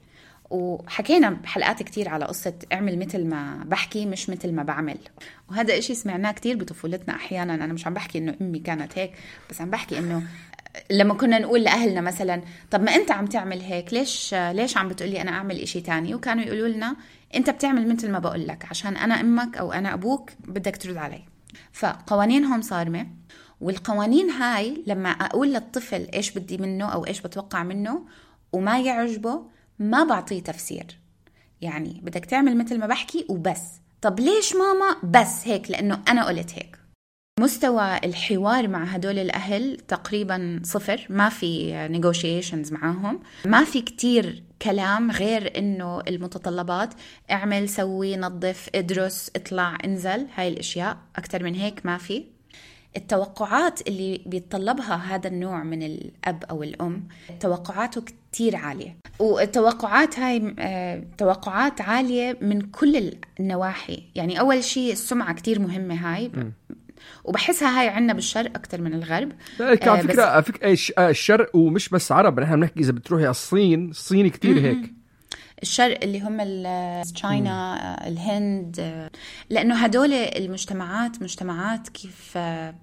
وحكينا 0.50 1.30
بحلقات 1.30 1.84
كتير 1.84 2.10
على 2.10 2.26
قصة 2.26 2.54
اعمل 2.74 3.00
مثل 3.00 3.26
ما 3.26 3.64
بحكي 3.66 4.06
مش 4.06 4.30
مثل 4.30 4.52
ما 4.52 4.64
بعمل. 4.64 4.98
وهذا 5.50 5.78
إشي 5.78 5.96
سمعناه 5.96 6.32
كتير 6.32 6.58
بطفولتنا 6.58 7.16
أحيانا. 7.16 7.54
أنا 7.54 7.74
مش 7.74 7.88
عم 7.88 7.94
بحكي 7.94 8.18
إنه 8.18 8.36
أمي 8.42 8.60
كانت 8.60 8.98
هيك 8.98 9.12
بس 9.50 9.62
عم 9.62 9.70
بحكي 9.70 10.00
إنه 10.00 10.24
لما 10.92 11.14
كنا 11.14 11.40
نقول 11.40 11.64
لأهلنا 11.64 12.02
مثلا 12.02 12.42
طب 12.72 12.84
ما 12.84 12.96
أنت 12.96 13.12
عم 13.12 13.26
تعمل 13.26 13.62
هيك 13.62 13.94
ليش 13.94 14.34
ليش 14.34 14.78
عم 14.78 14.88
بتقولي 14.88 15.22
أنا 15.22 15.32
أعمل 15.32 15.60
إشي 15.60 15.82
تاني؟ 15.82 16.16
وكانوا 16.16 16.44
يقولوا 16.44 16.68
لنا 16.68 16.96
أنت 17.36 17.50
بتعمل 17.50 17.88
مثل 17.94 18.12
ما 18.12 18.20
بقول 18.20 18.48
لك 18.48 18.66
عشان 18.70 18.98
أنا 18.98 19.22
أمك 19.22 19.58
أو 19.58 19.74
أنا 19.74 19.94
أبوك 19.94 20.32
بدك 20.48 20.78
ترد 20.78 20.98
علي. 20.98 21.22
فقوانينهم 21.72 22.62
صارمة 22.62 23.08
والقوانين 23.62 24.30
هاي 24.30 24.84
لما 24.88 25.10
أقول 25.10 25.54
للطفل 25.54 26.08
إيش 26.14 26.32
بدي 26.32 26.58
منه 26.58 26.86
أو 26.86 27.06
إيش 27.06 27.22
بتوقع 27.22 27.64
منه 27.64 28.06
وما 28.54 28.80
يعجبه 28.80 29.44
ما 29.80 30.04
بعطيه 30.04 30.44
تفسير. 30.44 31.00
يعني 31.62 32.02
بدك 32.04 32.26
تعمل 32.26 32.58
مثل 32.58 32.80
ما 32.80 32.88
بحكي 32.88 33.26
وبس. 33.30 33.62
طب 34.02 34.20
ليش 34.20 34.56
ماما 34.56 34.96
بس 35.04 35.48
هيك؟ 35.48 35.72
لأنه 35.72 36.02
أنا 36.08 36.26
قلت 36.26 36.54
هيك. 36.54 36.78
مستوى 37.40 37.98
الحوار 37.98 38.68
مع 38.68 38.84
هدول 38.84 39.20
الأهل 39.20 39.78
تقريبا 39.88 40.62
صفر. 40.64 41.08
ما 41.10 41.30
في 41.30 41.74
negotiations 41.88 42.72
معاهم. 42.72 43.20
ما 43.46 43.64
في 43.64 43.82
كتير 43.82 44.44
كلام 44.62 45.12
غير 45.12 45.58
إنه 45.58 46.00
المتطلبات. 46.08 46.94
اعمل 47.32 47.70
سوي 47.70 48.18
نظف 48.18 48.70
ادرس 48.76 49.32
اطلع 49.36 49.78
انزل. 49.86 50.28
هاي 50.36 50.48
الأشياء. 50.48 50.98
أكتر 51.16 51.44
من 51.44 51.56
هيك 51.56 51.86
ما 51.86 51.98
في. 51.98 52.24
التوقعات 52.98 53.88
اللي 53.88 54.22
بيتطلبها 54.26 54.96
هذا 54.96 55.28
النوع 55.28 55.64
من 55.64 55.84
الأب 55.84 56.44
أو 56.50 56.64
الأم 56.64 57.08
توقعاته 57.40 58.02
كتير 58.02 58.56
عالية. 58.56 58.98
والتوقعات 59.20 60.20
هاي 60.20 60.56
آه، 60.60 61.04
توقعات 61.18 61.82
عالية 61.82 62.38
من 62.42 62.62
كل 62.62 63.12
النواحي. 63.40 64.04
يعني 64.16 64.40
أول 64.40 64.64
شيء 64.64 64.92
السمعة 64.92 65.34
كتير 65.34 65.60
مهمة 65.60 65.96
هاي. 65.96 66.32
وبحسها 67.24 67.80
هاي 67.82 67.88
عنا 67.90 68.14
بالشرق 68.14 68.52
أكتر 68.58 68.82
من 68.82 68.94
الغرب. 68.94 69.32
آه، 69.62 69.64
على 69.90 70.04
بس- 70.04 70.08
فكرة 70.08 70.42
فكره 70.42 70.68
آه، 70.68 70.72
الش- 70.72 70.94
آه، 70.98 71.10
الشرق 71.10 71.56
ومش 71.56 71.90
بس 71.90 72.12
عرب 72.12 72.40
نحن 72.40 72.56
بنحكي 72.56 72.80
إذا 72.80 72.92
بتروحي 72.92 73.24
على 73.24 73.32
الصين 73.32 73.90
الصيني 73.90 74.30
كتير 74.30 74.60
هيك. 74.60 74.94
الشرق 75.64 76.00
اللي 76.04 76.22
هم 76.22 76.38
تشاينا 77.14 77.76
آه، 78.06 78.08
الهند 78.08 78.76
آه، 78.80 79.10
لأنه 79.50 79.76
هدول 79.76 80.14
المجتمعات 80.14 81.22
مجتمعات 81.22 81.90
كيف 81.90 82.34
آه، 82.38 82.76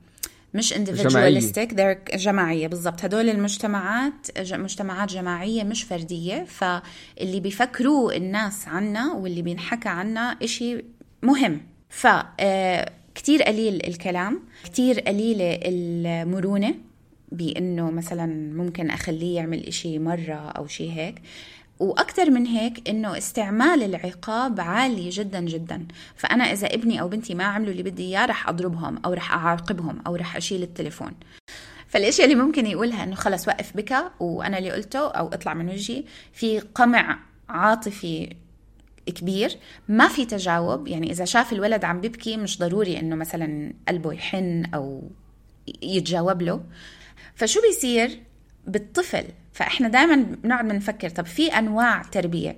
مش 0.54 0.75
individualistic 0.75 1.68
they're 1.72 2.16
جماعية 2.16 2.66
بالضبط. 2.66 3.04
هدول 3.04 3.28
المجتمعات 3.28 4.26
مجتمعات 4.52 5.08
جماعية 5.08 5.64
مش 5.64 5.82
فردية. 5.82 6.44
فاللي 6.44 7.40
بيفكروه 7.40 8.16
الناس 8.16 8.68
عنا 8.68 9.12
واللي 9.12 9.42
بينحكى 9.42 9.88
عنا 9.88 10.20
إشي 10.42 10.84
مهم. 11.22 11.60
ف 11.88 12.06
آه، 12.40 12.92
كتير 13.18 13.42
قليل 13.42 13.87
الكلام 13.87 14.40
كتير 14.64 15.00
قليلة 15.00 15.60
المرونة 15.64 16.75
بأنه 17.32 17.90
مثلا 17.90 18.26
ممكن 18.54 18.90
أخليه 18.90 19.37
يعمل 19.37 19.66
إشي 19.66 19.98
مرة 19.98 20.52
أو 20.56 20.66
شي 20.66 20.92
هيك. 20.92 21.22
وأكثر 21.78 22.30
من 22.30 22.46
هيك 22.46 22.88
إنه 22.88 23.18
استعمال 23.18 23.82
العقاب 23.82 24.60
عالي 24.60 25.08
جدا 25.08 25.40
جدا. 25.40 25.87
فأنا 26.16 26.44
إذا 26.44 26.66
ابني 26.75 27.00
أو 27.00 27.08
بنتي 27.08 27.34
ما 27.34 27.44
عملوا 27.44 27.72
اللي 27.72 27.82
بدي 27.82 28.02
إياه 28.02 28.26
رح 28.26 28.48
أضربهم 28.48 29.00
أو 29.04 29.12
رح 29.12 29.32
أعاقبهم 29.32 29.98
أو 30.06 30.16
رح 30.16 30.37
أشيل 30.37 30.62
التليفون. 30.62 31.12
فالاشياء 31.88 32.30
اللي 32.30 32.42
ممكن 32.42 32.66
يقولها 32.66 33.04
إنه 33.04 33.14
خلص 33.14 33.48
وقف 33.48 33.76
بكى 33.76 34.10
وأنا 34.20 34.58
اللي 34.58 34.70
قلته 34.70 35.10
أو 35.10 35.28
اطلع 35.28 35.54
من 35.54 35.68
وجهي 35.68 36.04
في 36.32 36.58
قمع 36.58 37.18
عاطفي 37.48 38.37
كبير 39.11 39.57
ما 39.88 40.09
في 40.09 40.25
تجاوب. 40.25 40.88
يعني 40.88 41.11
إذا 41.11 41.25
شاف 41.25 41.53
الولد 41.53 41.85
عم 41.85 42.00
بيبكي 42.00 42.37
مش 42.37 42.59
ضروري 42.59 43.00
إنه 43.00 43.17
مثلا 43.17 43.73
قلبه 43.88 44.12
يحن 44.12 44.65
أو 44.75 45.11
يتجاوب 45.83 46.43
له. 46.43 46.65
فشو 47.35 47.61
بيصير؟ 47.61 48.21
بالطفل. 48.67 49.25
فإحنا 49.53 49.88
دائما 49.88 50.17
بنقعد 50.17 50.69
بنفكر 50.69 51.09
طب 51.09 51.27
في 51.27 51.47
أنواع 51.47 52.03
تربية. 52.03 52.57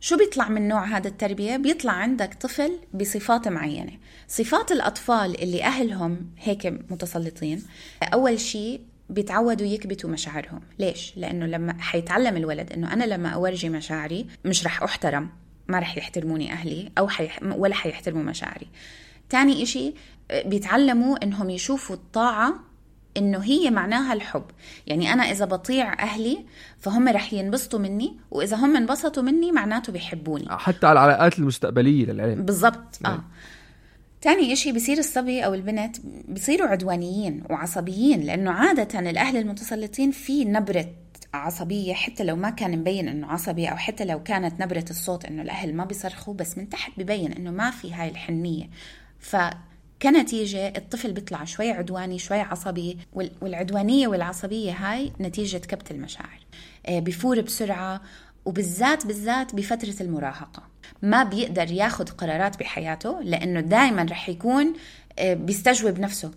شو 0.00 0.16
بيطلع 0.16 0.48
من 0.48 0.68
نوع 0.68 0.84
هذا 0.84 1.08
التربية؟ 1.08 1.56
بيطلع 1.56 1.92
عندك 1.92 2.34
طفل 2.34 2.78
بصفات 2.94 3.48
معينة. 3.48 3.92
صفات 4.28 4.72
الأطفال 4.72 5.42
اللي 5.42 5.64
أهلهم 5.64 6.30
هيك 6.38 6.66
متسلطين 6.66 7.62
أول 8.02 8.40
شيء 8.40 8.80
بيتعودوا 9.10 9.66
يكبتوا 9.66 10.10
مشاعرهم. 10.10 10.60
ليش؟ 10.78 11.12
لأنه 11.16 11.46
لما 11.46 11.82
حيتعلم 11.82 12.36
الولد 12.36 12.72
أنه 12.72 12.92
أنا 12.92 13.04
لما 13.04 13.28
أورجي 13.28 13.68
مشاعري 13.68 14.26
مش 14.44 14.66
رح 14.66 14.82
أحترم. 14.82 15.30
ما 15.68 15.78
رح 15.78 15.98
يحترموني 15.98 16.52
أهلي 16.52 16.92
أو 16.98 17.08
حيح... 17.08 17.40
ولا 17.42 17.74
حيحترموا 17.74 18.22
مشاعري. 18.22 18.66
تاني 19.30 19.62
إشي 19.62 19.94
بيتعلموا 20.44 21.24
أنهم 21.24 21.50
يشوفوا 21.50 21.96
الطاعة 21.96 22.54
إنه 23.16 23.38
هي 23.38 23.70
معناها 23.70 24.12
الحب. 24.12 24.44
يعني 24.86 25.12
أنا 25.12 25.22
إذا 25.22 25.44
بطيع 25.44 26.02
أهلي 26.02 26.38
فهم 26.78 27.08
رح 27.08 27.32
ينبسطوا 27.32 27.78
مني 27.78 28.16
وإذا 28.30 28.56
هم 28.56 28.76
انبسطوا 28.76 29.22
مني 29.22 29.52
معناته 29.52 29.92
بيحبوني. 29.92 30.46
حتى 30.50 30.86
على 30.86 30.98
العلاقات 30.98 31.38
المستقبلية 31.38 32.06
للعلم. 32.06 32.42
بالضبط 32.42 32.98
آه. 33.04 33.24
تاني 34.20 34.52
إشي 34.52 34.72
بصير 34.72 34.98
الصبي 34.98 35.44
أو 35.44 35.54
البنت 35.54 35.96
بصيروا 36.28 36.68
عدوانيين 36.68 37.42
وعصبيين 37.50 38.20
لأنه 38.20 38.50
عادة 38.50 39.10
الأهل 39.10 39.36
المتسلطين 39.36 40.10
في 40.10 40.44
نبرة 40.44 40.86
عصبية 41.36 41.94
حتى 41.94 42.24
لو 42.24 42.36
ما 42.36 42.50
كان 42.50 42.78
مبين 42.78 43.08
إنه 43.08 43.26
عصبي 43.26 43.66
أو 43.66 43.76
حتى 43.76 44.04
لو 44.04 44.22
كانت 44.22 44.60
نبرة 44.60 44.84
الصوت 44.90 45.24
إنه 45.24 45.42
الأهل 45.42 45.74
ما 45.74 45.84
بيصرخوا 45.84 46.34
بس 46.34 46.58
من 46.58 46.68
تحت 46.68 46.92
ببين 46.98 47.32
إنه 47.32 47.50
ما 47.50 47.70
في 47.70 47.94
هاي 47.94 48.08
الحنية. 48.08 48.68
فكنتيجة 50.00 50.68
الطفل 50.76 51.12
بيطلع 51.12 51.44
شوي 51.44 51.70
عدواني 51.70 52.18
شوي 52.18 52.40
عصبي 52.40 52.98
وال- 53.12 53.32
والعدوانية 53.40 54.08
والعصبية 54.08 54.72
هاي 54.72 55.12
نتيجة 55.20 55.56
كبت 55.58 55.90
المشاعر. 55.90 56.40
آه، 56.86 56.98
بفور 56.98 57.40
بسرعة 57.40 58.00
وبالذات 58.44 59.06
بالذات 59.06 59.54
بفترة 59.54 59.94
المراهقة. 60.00 60.62
ما 61.02 61.24
بيقدر 61.24 61.70
ياخد 61.72 62.08
قرارات 62.10 62.58
بحياته 62.58 63.20
لأنه 63.22 63.60
دائما 63.60 64.02
رح 64.10 64.28
يكون 64.28 64.74
بيستجوب 65.20 65.98
نفسه 65.98 66.30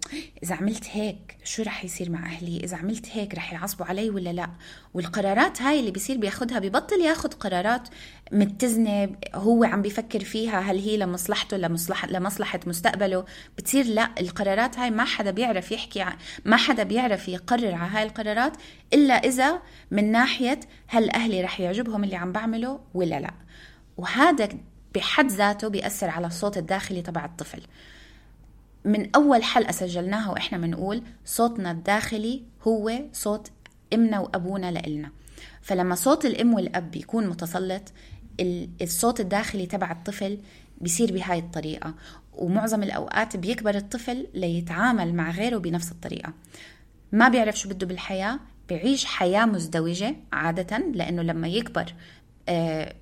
إذا 0.43 0.55
عملت 0.55 0.87
هيك 0.91 1.37
شو 1.43 1.63
رح 1.63 1.85
يصير 1.85 2.09
مع 2.09 2.25
أهلي؟ 2.25 2.59
إذا 2.63 2.77
عملت 2.77 3.05
هيك 3.11 3.35
رح 3.35 3.53
يعصبوا 3.53 3.85
علي 3.85 4.09
ولا 4.09 4.29
لا؟ 4.29 4.49
والقرارات 4.93 5.61
هاي 5.61 5.79
اللي 5.79 5.91
بيصير 5.91 6.17
بياخدها 6.17 6.59
ببطل 6.59 7.01
ياخد 7.01 7.33
قرارات 7.33 7.87
متزنة 8.31 9.09
هو 9.35 9.63
عم 9.63 9.81
بيفكر 9.81 10.23
فيها 10.23 10.59
هل 10.59 10.79
هي 10.79 10.97
لمصلحته 10.97 11.57
لمصلحة, 11.57 12.07
لمصلحة 12.07 12.59
مستقبله؟ 12.67 13.25
بتصير 13.57 13.85
لا 13.85 14.09
القرارات 14.19 14.79
هاي 14.79 14.91
ما 14.91 15.03
حدا 15.03 15.31
بيعرف 15.31 15.71
يحكي 15.71 16.05
ما 16.45 16.57
حدا 16.57 16.83
بيعرف 16.83 17.27
يقرر 17.27 17.73
على 17.73 17.91
هاي 17.91 18.03
القرارات 18.03 18.53
إلا 18.93 19.13
إذا 19.13 19.61
من 19.91 20.11
ناحية 20.11 20.59
هل 20.87 21.09
أهلي 21.09 21.41
رح 21.41 21.59
يعجبهم 21.59 22.03
اللي 22.03 22.15
عم 22.15 22.31
بعمله 22.31 22.79
ولا 22.93 23.19
لا. 23.19 23.33
وهذا 23.97 24.49
بحد 24.95 25.31
ذاته 25.31 25.67
بيأثر 25.67 26.09
على 26.09 26.27
الصوت 26.27 26.57
الداخلي 26.57 27.01
تبع 27.01 27.25
الطفل. 27.25 27.61
من 28.85 29.15
أول 29.15 29.43
حلقة 29.43 29.71
سجلناها 29.71 30.31
وإحنا 30.31 30.57
بنقول 30.57 31.01
صوتنا 31.25 31.71
الداخلي 31.71 32.43
هو 32.67 32.91
صوت 33.13 33.51
إمنا 33.93 34.19
وأبونا 34.19 34.71
لإلنا. 34.71 35.11
فلما 35.61 35.95
صوت 35.95 36.25
الأم 36.25 36.53
والأب 36.53 36.91
بيكون 36.91 37.27
متسلط 37.27 37.81
الصوت 38.81 39.19
الداخلي 39.19 39.65
تبع 39.65 39.91
الطفل 39.91 40.39
بيصير 40.81 41.13
بهاي 41.13 41.39
الطريقة 41.39 41.93
ومعظم 42.33 42.83
الأوقات 42.83 43.37
بيكبر 43.37 43.75
الطفل 43.75 44.27
ليتعامل 44.33 45.13
مع 45.13 45.31
غيره 45.31 45.57
بنفس 45.57 45.91
الطريقة. 45.91 46.33
ما 47.11 47.29
بيعرف 47.29 47.59
شو 47.59 47.69
بده 47.69 47.87
بالحياة 47.87 48.39
بيعيش 48.69 49.05
حياة 49.05 49.45
مزدوجة 49.45 50.15
عادة 50.33 50.77
لأنه 50.77 51.21
لما 51.21 51.47
يكبر 51.47 51.93
آه، 52.49 52.95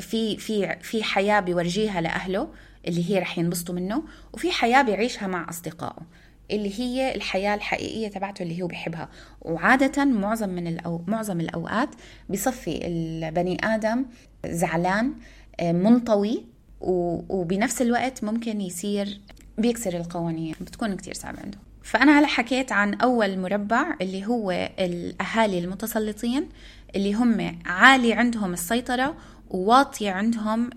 في 0.00 0.36
في 0.36 0.76
في 0.82 1.02
حياة 1.02 1.40
بيورجيها 1.40 2.00
لأهله 2.00 2.48
اللي 2.88 3.10
هي 3.10 3.18
رح 3.18 3.38
ينبسطوا 3.38 3.74
منه 3.74 4.02
وفي 4.32 4.50
حياة 4.50 4.82
بيعيشها 4.82 5.26
مع 5.26 5.48
أصدقائه 5.48 6.02
اللي 6.50 6.80
هي 6.80 7.14
الحياة 7.14 7.54
الحقيقية 7.54 8.08
تبعته 8.08 8.42
اللي 8.42 8.62
هو 8.62 8.66
بيحبها. 8.66 9.08
وعادة 9.40 10.04
معظم 10.04 10.48
من 10.48 10.66
الأو... 10.66 11.04
معظم 11.06 11.40
الأوقات 11.40 11.88
بصفي 12.30 12.86
البني 12.86 13.58
آدم 13.64 14.04
زعلان 14.46 15.12
آه، 15.60 15.72
منطوي 15.72 16.44
وبنفس 16.80 17.82
الوقت 17.82 18.24
ممكن 18.24 18.60
يصير 18.60 19.20
بيكسر 19.58 19.96
القوانين 19.96 20.54
بتكون 20.60 20.96
كتير 20.96 21.14
صعبة 21.14 21.40
عنده. 21.40 21.58
فأنا 21.82 22.18
هلا 22.18 22.26
حكيت 22.26 22.72
عن 22.72 22.94
أول 22.94 23.38
مربع 23.38 23.96
اللي 24.00 24.26
هو 24.26 24.70
الأهالي 24.78 25.58
المتسلطين 25.58 26.48
اللي 26.96 27.14
هم 27.14 27.58
عالي 27.66 28.12
عندهم 28.12 28.52
السيطرة 28.52 29.14
وواطية 29.52 30.10
عندهم 30.10 30.70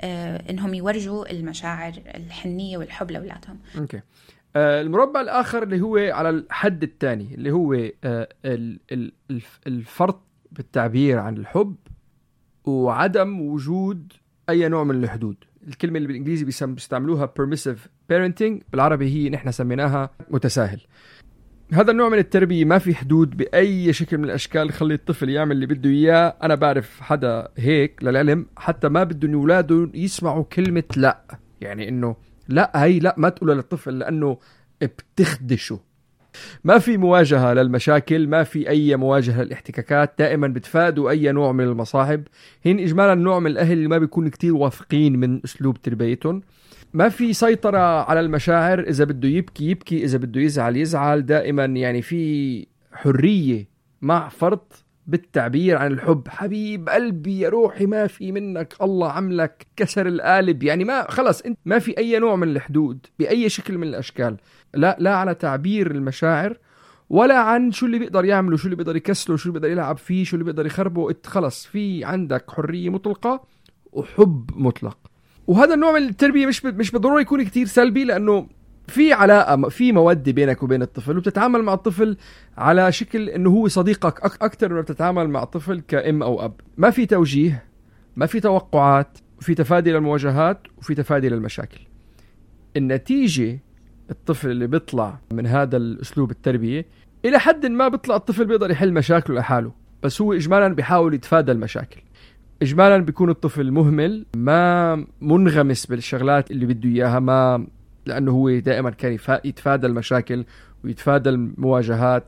آه، 0.00 0.50
إنهم 0.50 0.74
يورجوا 0.74 1.30
المشاعر 1.30 1.92
الحنية 2.14 2.78
والحب 2.78 3.10
لأولادهم. 3.10 3.58
أوكي. 3.78 4.00
آه 4.56 4.80
المربع 4.80 5.20
الآخر 5.20 5.62
اللي 5.62 5.80
هو 5.80 5.96
على 5.96 6.30
الحد 6.30 6.82
الثاني 6.82 7.34
اللي 7.34 7.50
هو 7.50 7.90
آه 8.04 8.28
الفرط 9.66 10.20
بالتعبير 10.52 11.18
عن 11.18 11.36
الحب 11.36 11.76
وعدم 12.64 13.40
وجود 13.40 14.12
أي 14.48 14.68
نوع 14.68 14.84
من 14.84 15.04
الحدود. 15.04 15.36
الكلمة 15.68 15.96
اللي 15.96 16.08
بالإنجليزي 16.08 16.44
بيستعملوها 16.44 17.32
permissive 17.40 17.78
parenting 18.12 18.62
بالعربي 18.72 19.08
هي 19.08 19.30
نحن 19.30 19.52
سميناها 19.52 20.10
متساهل. 20.30 20.80
هذا 21.74 21.90
النوع 21.90 22.08
من 22.08 22.18
التربية 22.18 22.64
ما 22.64 22.78
في 22.78 22.94
حدود 22.94 23.36
بأي 23.36 23.92
شكل 23.92 24.18
من 24.18 24.24
الأشكال 24.24 24.72
خلي 24.72 24.94
الطفل 24.94 25.30
يعمل 25.30 25.52
اللي 25.52 25.66
بده 25.66 25.90
إياه. 25.90 26.36
أنا 26.42 26.54
بعرف 26.54 27.00
حدا 27.00 27.48
هيك 27.56 27.98
للعلم 28.02 28.46
حتى 28.56 28.88
ما 28.88 29.04
بده 29.04 29.28
إن 29.28 29.34
أولاده 29.34 29.90
يسمعوا 29.94 30.44
كلمة 30.44 30.84
لا. 30.96 31.38
يعني 31.60 31.88
إنه 31.88 32.16
لا 32.48 32.84
هي 32.84 32.98
لا 32.98 33.14
ما 33.18 33.28
تقولها 33.28 33.54
للطفل 33.54 33.98
لأنه 33.98 34.38
بتخدشه. 34.82 35.80
ما 36.64 36.78
في 36.78 36.96
مواجهة 36.96 37.52
للمشاكل 37.52 38.28
ما 38.28 38.42
في 38.44 38.68
أي 38.68 38.96
مواجهة 38.96 39.42
للاحتكاكات 39.42 40.14
دائما 40.18 40.48
بتفادوا 40.48 41.10
أي 41.10 41.32
نوع 41.32 41.52
من 41.52 41.64
المصاعب 41.64 42.22
هن 42.66 42.78
إجمالا 42.78 43.14
نوع 43.14 43.38
من 43.38 43.50
الأهل 43.50 43.72
اللي 43.72 43.88
ما 43.88 43.98
بيكون 43.98 44.28
كتير 44.28 44.54
واثقين 44.54 45.16
من 45.16 45.40
أسلوب 45.44 45.82
تربيتهم. 45.82 46.42
ما 46.94 47.08
في 47.08 47.32
سيطرة 47.32 48.02
على 48.10 48.20
المشاعر 48.20 48.80
إذا 48.80 49.04
بده 49.04 49.28
يبكي 49.28 49.70
يبكي 49.70 50.04
إذا 50.04 50.18
بده 50.18 50.40
يزعل 50.40 50.76
يزعل. 50.76 51.26
دائما 51.26 51.64
يعني 51.64 52.02
في 52.02 52.66
حرية 52.92 53.68
مع 54.02 54.28
فرط 54.28 54.84
بالتعبير 55.06 55.76
عن 55.76 55.92
الحب. 55.92 56.28
حبيب 56.28 56.88
قلبي 56.88 57.40
يا 57.40 57.48
روحي 57.48 57.86
ما 57.86 58.06
في 58.06 58.32
منك 58.32 58.74
الله 58.82 59.12
عملك 59.12 59.66
كسر 59.76 60.06
القالب. 60.06 60.62
يعني 60.62 60.84
ما 60.84 61.10
خلص 61.10 61.40
انت 61.40 61.58
ما 61.64 61.78
في 61.78 61.98
أي 61.98 62.18
نوع 62.18 62.36
من 62.36 62.48
الحدود 62.48 63.06
بأي 63.18 63.48
شكل 63.48 63.78
من 63.78 63.88
الأشكال. 63.88 64.36
لا 64.74 64.96
لا 65.00 65.16
على 65.16 65.34
تعبير 65.34 65.90
المشاعر 65.90 66.58
ولا 67.10 67.38
عن 67.38 67.72
شو 67.72 67.86
اللي 67.86 67.98
بيقدر 67.98 68.24
يعمله 68.24 68.56
شو 68.56 68.64
اللي 68.64 68.76
بيقدر 68.76 68.96
يكسله 68.96 69.36
شو 69.36 69.48
اللي 69.48 69.60
بيقدر 69.60 69.72
يلعب 69.72 69.96
فيه 69.96 70.24
شو 70.24 70.36
اللي 70.36 70.44
بيقدر 70.44 70.66
يخربه. 70.66 71.14
خلص 71.26 71.66
في 71.66 72.04
عندك 72.04 72.50
حرية 72.50 72.90
مطلقة 72.90 73.44
وحب 73.92 74.50
مطلق. 74.56 74.98
وهذا 75.46 75.74
النوع 75.74 75.92
من 75.92 76.08
التربية 76.08 76.46
مش 76.46 76.64
مش 76.64 76.90
بالضرورة 76.90 77.20
يكون 77.20 77.42
كتير 77.42 77.66
سلبي 77.66 78.04
لأنه 78.04 78.46
في 78.88 79.12
علاقة 79.12 79.68
في 79.68 79.92
مودة 79.92 80.32
بينك 80.32 80.62
وبين 80.62 80.82
الطفل 80.82 81.16
وبتتعامل 81.16 81.62
مع 81.62 81.74
الطفل 81.74 82.16
على 82.58 82.92
شكل 82.92 83.28
إنه 83.28 83.50
هو 83.50 83.68
صديقك 83.68 84.24
أكثر 84.24 84.72
من 84.74 84.80
بتتعامل 84.80 85.28
مع 85.28 85.42
الطفل 85.42 85.80
كأم 85.88 86.22
أو 86.22 86.44
أب. 86.44 86.52
ما 86.76 86.90
في 86.90 87.06
توجيه 87.06 87.64
ما 88.16 88.26
في 88.26 88.40
توقعات 88.40 89.18
في 89.40 89.54
تفادي 89.54 89.92
للمواجهات 89.92 90.60
وفي 90.78 90.94
تفادي 90.94 91.28
للمشاكل. 91.28 91.80
النتيجة 92.76 93.58
الطفل 94.10 94.50
اللي 94.50 94.66
بيطلع 94.66 95.18
من 95.32 95.46
هذا 95.46 95.76
الأسلوب 95.76 96.30
التربية 96.30 96.86
إلى 97.24 97.38
حد 97.38 97.66
ما 97.66 97.88
بيطلع 97.88 98.16
الطفل 98.16 98.44
بيقدر 98.44 98.70
يحل 98.70 98.92
مشاكله 98.92 99.36
لحاله 99.36 99.72
بس 100.02 100.20
هو 100.20 100.32
اجمالا 100.32 100.68
بيحاول 100.68 101.14
يتفادى 101.14 101.52
المشاكل. 101.52 102.00
اجمالا 102.62 102.98
بيكون 102.98 103.30
الطفل 103.30 103.70
مهمل 103.70 104.26
ما 104.36 105.06
منغمس 105.20 105.86
بالشغلات 105.86 106.50
اللي 106.50 106.66
بده 106.66 106.88
إياها 106.88 107.20
ما 107.20 107.66
لأنه 108.06 108.32
هو 108.32 108.58
دائما 108.58 108.90
كان 108.90 109.18
يتفادى 109.44 109.86
المشاكل 109.86 110.44
ويتفادى 110.84 111.30
المواجهات. 111.30 112.24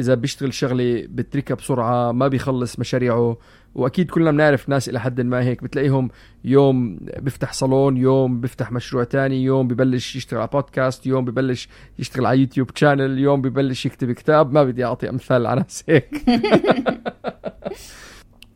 إذا 0.00 0.14
بيشتغل 0.14 0.54
شغلة 0.54 1.06
بتركها 1.08 1.54
بسرعة 1.54 2.12
ما 2.12 2.28
بيخلص 2.28 2.78
مشاريعه. 2.78 3.36
وأكيد 3.74 4.10
كلنا 4.10 4.30
بنعرف 4.30 4.68
ناس 4.68 4.88
إلى 4.88 5.00
حد 5.00 5.20
ما 5.20 5.42
هيك. 5.42 5.64
بتلاقيهم 5.64 6.10
يوم 6.44 6.98
بيفتح 7.18 7.52
صالون 7.52 7.96
يوم 7.96 8.40
بيفتح 8.40 8.72
مشروع 8.72 9.04
تاني 9.04 9.44
يوم 9.44 9.68
ببلش 9.68 10.16
يشتغل 10.16 10.40
على 10.40 10.48
بودكاست 10.52 11.06
يوم 11.06 11.24
ببلش 11.24 11.68
يشتغل 11.98 12.26
على 12.26 12.40
يوتيوب 12.40 12.70
channel 12.74 13.18
يوم 13.18 13.42
ببلش 13.42 13.86
يكتب 13.86 14.12
كتاب. 14.12 14.52
ما 14.52 14.64
بدي 14.64 14.84
أعطي 14.84 15.10
أمثال 15.10 15.46
على 15.46 15.60
ناس 15.60 15.84
هيك. 15.88 16.10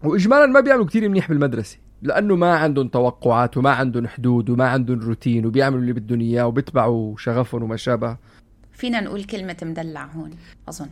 واجمالا 0.04 0.46
ما 0.46 0.60
بيعملوا 0.60 0.86
كتير 0.86 1.08
منيح 1.08 1.28
بالمدرسة 1.28 1.78
لأنه 2.02 2.36
ما 2.36 2.54
عندهم 2.54 2.88
توقعات 2.88 3.56
وما 3.56 3.70
عندهم 3.70 4.06
حدود 4.06 4.50
وما 4.50 4.68
عندهم 4.68 5.00
روتين 5.00 5.46
وبيعملوا 5.46 5.80
اللي 5.80 5.92
بدهم 5.92 6.20
إياه 6.20 6.46
وبيتبعوا 6.46 7.16
شغفهم 7.18 7.62
وما 7.62 7.76
شابه. 7.76 8.16
فينا 8.72 9.00
نقول 9.00 9.24
كلمة 9.24 9.56
مدلع 9.62 10.04
هون 10.04 10.30
أظن. 10.68 10.88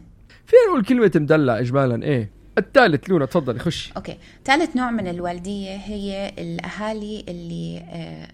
فينا 0.47 0.63
نقول 0.69 0.85
كلمة 0.85 1.13
مدلع 1.15 1.59
إجمالا 1.59 2.03
إيه. 2.03 2.31
الثالث 2.59 3.11
لونا 3.11 3.27
تفضلي 3.27 3.59
خشي 3.59 3.93
أوكي. 3.97 4.17
ثالث 4.45 4.77
نوع 4.77 4.91
من 4.91 5.09
الوالدية 5.09 5.77
هي 5.77 6.33
الأهالي 6.39 7.25
اللي 7.29 7.79
آه، 7.79 8.29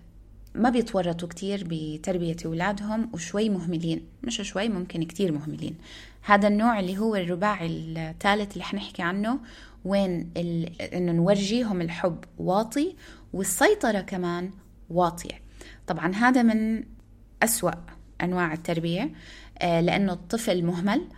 ما 0.54 0.70
بيتورطوا 0.70 1.28
كتير 1.28 1.64
بتربية 1.66 2.36
أولادهم 2.46 3.10
وشوي 3.12 3.48
مهملين 3.48 4.00
مش 4.22 4.36
شوي 4.36 4.68
ممكن 4.68 5.02
كتير 5.02 5.32
مهملين. 5.32 5.74
هذا 6.22 6.48
النوع 6.48 6.80
اللي 6.80 6.98
هو 6.98 7.16
الرباعي 7.16 7.66
الثالث 7.66 8.52
اللي 8.52 8.64
حنحكي 8.64 9.02
عنه 9.02 9.38
وين 9.84 10.30
ال... 10.36 10.82
إنه 10.82 11.12
نورجيهم 11.12 11.80
الحب 11.80 12.24
واطي 12.38 12.96
والسيطرة 13.32 14.00
كمان 14.00 14.50
واطية. 14.90 15.40
طبعا 15.86 16.14
هذا 16.14 16.42
من 16.42 16.84
أسوأ 17.42 17.72
أنواع 18.22 18.52
التربية 18.52 19.12
آه، 19.58 19.80
لأنه 19.80 20.12
الطفل 20.12 20.64
مهمل 20.64 21.08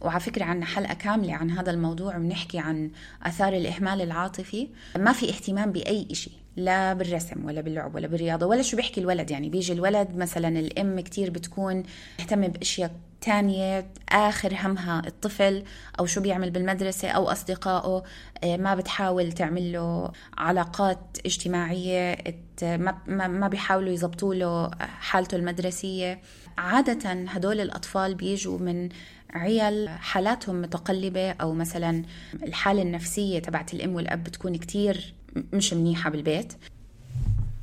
وعلى 0.00 0.20
فكرة 0.20 0.44
عنا 0.44 0.66
حلقة 0.66 0.94
كاملة 0.94 1.34
عن 1.34 1.50
هذا 1.50 1.70
الموضوع 1.70 2.18
بنحكي 2.18 2.58
عن 2.58 2.90
أثار 3.22 3.52
الإهمال 3.52 4.00
العاطفي. 4.00 4.68
ما 4.96 5.12
في 5.12 5.28
اهتمام 5.28 5.72
بأي 5.72 6.08
إشي 6.10 6.30
لا 6.56 6.92
بالرسم 6.92 7.44
ولا 7.44 7.60
باللعب 7.60 7.94
ولا 7.94 8.06
بالرياضة 8.06 8.46
ولا 8.46 8.62
شو 8.62 8.76
بيحكي 8.76 9.00
الولد. 9.00 9.30
يعني 9.30 9.48
بيجي 9.48 9.72
الولد 9.72 10.16
مثلا 10.16 10.48
الأم 10.48 11.00
كتير 11.00 11.30
بتكون 11.30 11.82
تهتم 12.18 12.48
بأشياء 12.48 12.90
تانية 13.20 13.86
آخر 14.08 14.54
همها 14.62 15.02
الطفل 15.06 15.64
أو 16.00 16.06
شو 16.06 16.20
بيعمل 16.20 16.50
بالمدرسة 16.50 17.08
أو 17.08 17.30
أصدقائه 17.30 18.02
آه، 18.44 18.56
ما 18.56 18.74
بتحاول 18.74 19.32
تعمل 19.32 19.72
له 19.72 20.12
علاقات 20.38 20.98
اجتماعية 21.26 22.18
ما 23.08 23.48
بيحاولوا 23.48 23.92
يزبطوا 23.92 24.34
له 24.34 24.70
حالته 24.80 25.36
المدرسية. 25.36 26.20
عادة 26.58 27.10
هدول 27.10 27.60
الأطفال 27.60 28.14
بيجوا 28.14 28.58
من 28.58 28.88
عيال 29.30 29.88
حالاتهم 29.88 30.62
متقلبة 30.62 31.30
أو 31.30 31.52
مثلا 31.52 32.02
الحالة 32.42 32.82
النفسية 32.82 33.38
تبعت 33.38 33.74
الأم 33.74 33.94
والأب 33.94 34.24
بتكون 34.24 34.56
كتير 34.56 35.14
مش 35.52 35.72
منيحة 35.72 36.10
بالبيت. 36.10 36.52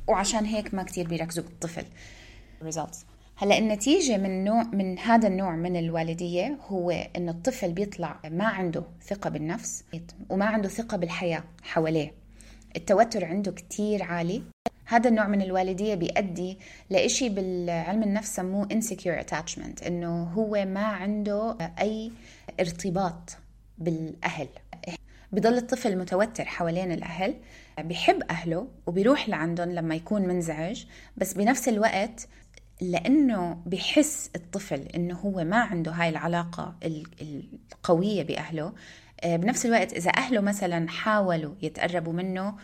وعشان 0.08 0.44
هيك 0.44 0.74
ما 0.74 0.82
كتير 0.82 1.08
بيركزوا 1.08 1.44
بالطفل. 1.44 1.84
Results. 2.70 2.96
هلأ 3.36 3.58
النتيجة 3.58 4.16
من 4.16 4.44
نوع 4.44 4.62
من 4.62 4.98
هذا 4.98 5.28
النوع 5.28 5.56
من 5.56 5.76
الوالدية 5.76 6.58
هو 6.68 6.90
إنه 6.90 7.30
الطفل 7.30 7.72
بيطلع 7.72 8.20
ما 8.30 8.44
عنده 8.44 8.84
ثقة 9.02 9.30
بالنفس 9.30 9.84
وما 10.28 10.44
عنده 10.44 10.68
ثقة 10.68 10.96
بالحياة 10.96 11.44
حواليه. 11.62 12.23
التوتر 12.76 13.24
عنده 13.24 13.52
كتير 13.52 14.02
عالي. 14.02 14.42
هذا 14.86 15.08
النوع 15.08 15.28
من 15.28 15.42
الوالدية 15.42 15.94
بيؤدي 15.94 16.58
لإشي 16.90 17.28
بالعلم 17.28 18.02
النفس 18.02 18.36
سموه 18.36 18.68
insecure 18.68 19.24
attachment 19.26 19.86
إنه 19.86 20.22
هو 20.22 20.64
ما 20.64 20.84
عنده 20.84 21.56
أي 21.80 22.12
ارتباط 22.60 23.36
بالأهل. 23.78 24.48
بضل 25.32 25.56
الطفل 25.56 25.98
متوتر 25.98 26.44
حوالين 26.44 26.92
الأهل 26.92 27.34
بيحب 27.78 28.22
أهله 28.30 28.68
وبيروح 28.86 29.28
لعندهم 29.28 29.70
لما 29.70 29.94
يكون 29.94 30.22
منزعج 30.22 30.84
بس 31.16 31.32
بنفس 31.32 31.68
الوقت 31.68 32.28
لأنه 32.80 33.62
بحس 33.66 34.30
الطفل 34.36 34.80
إنه 34.80 35.14
هو 35.14 35.44
ما 35.44 35.56
عنده 35.56 35.92
هاي 35.92 36.08
العلاقة 36.08 36.74
القوية 37.72 38.22
بأهله 38.22 38.72
بنفس 39.24 39.66
الوقت 39.66 39.92
إذا 39.92 40.10
أهله 40.16 40.40
مثلا 40.40 40.88
حاولوا 40.88 41.54
يتقربوا 41.62 42.12
منه 42.12 42.54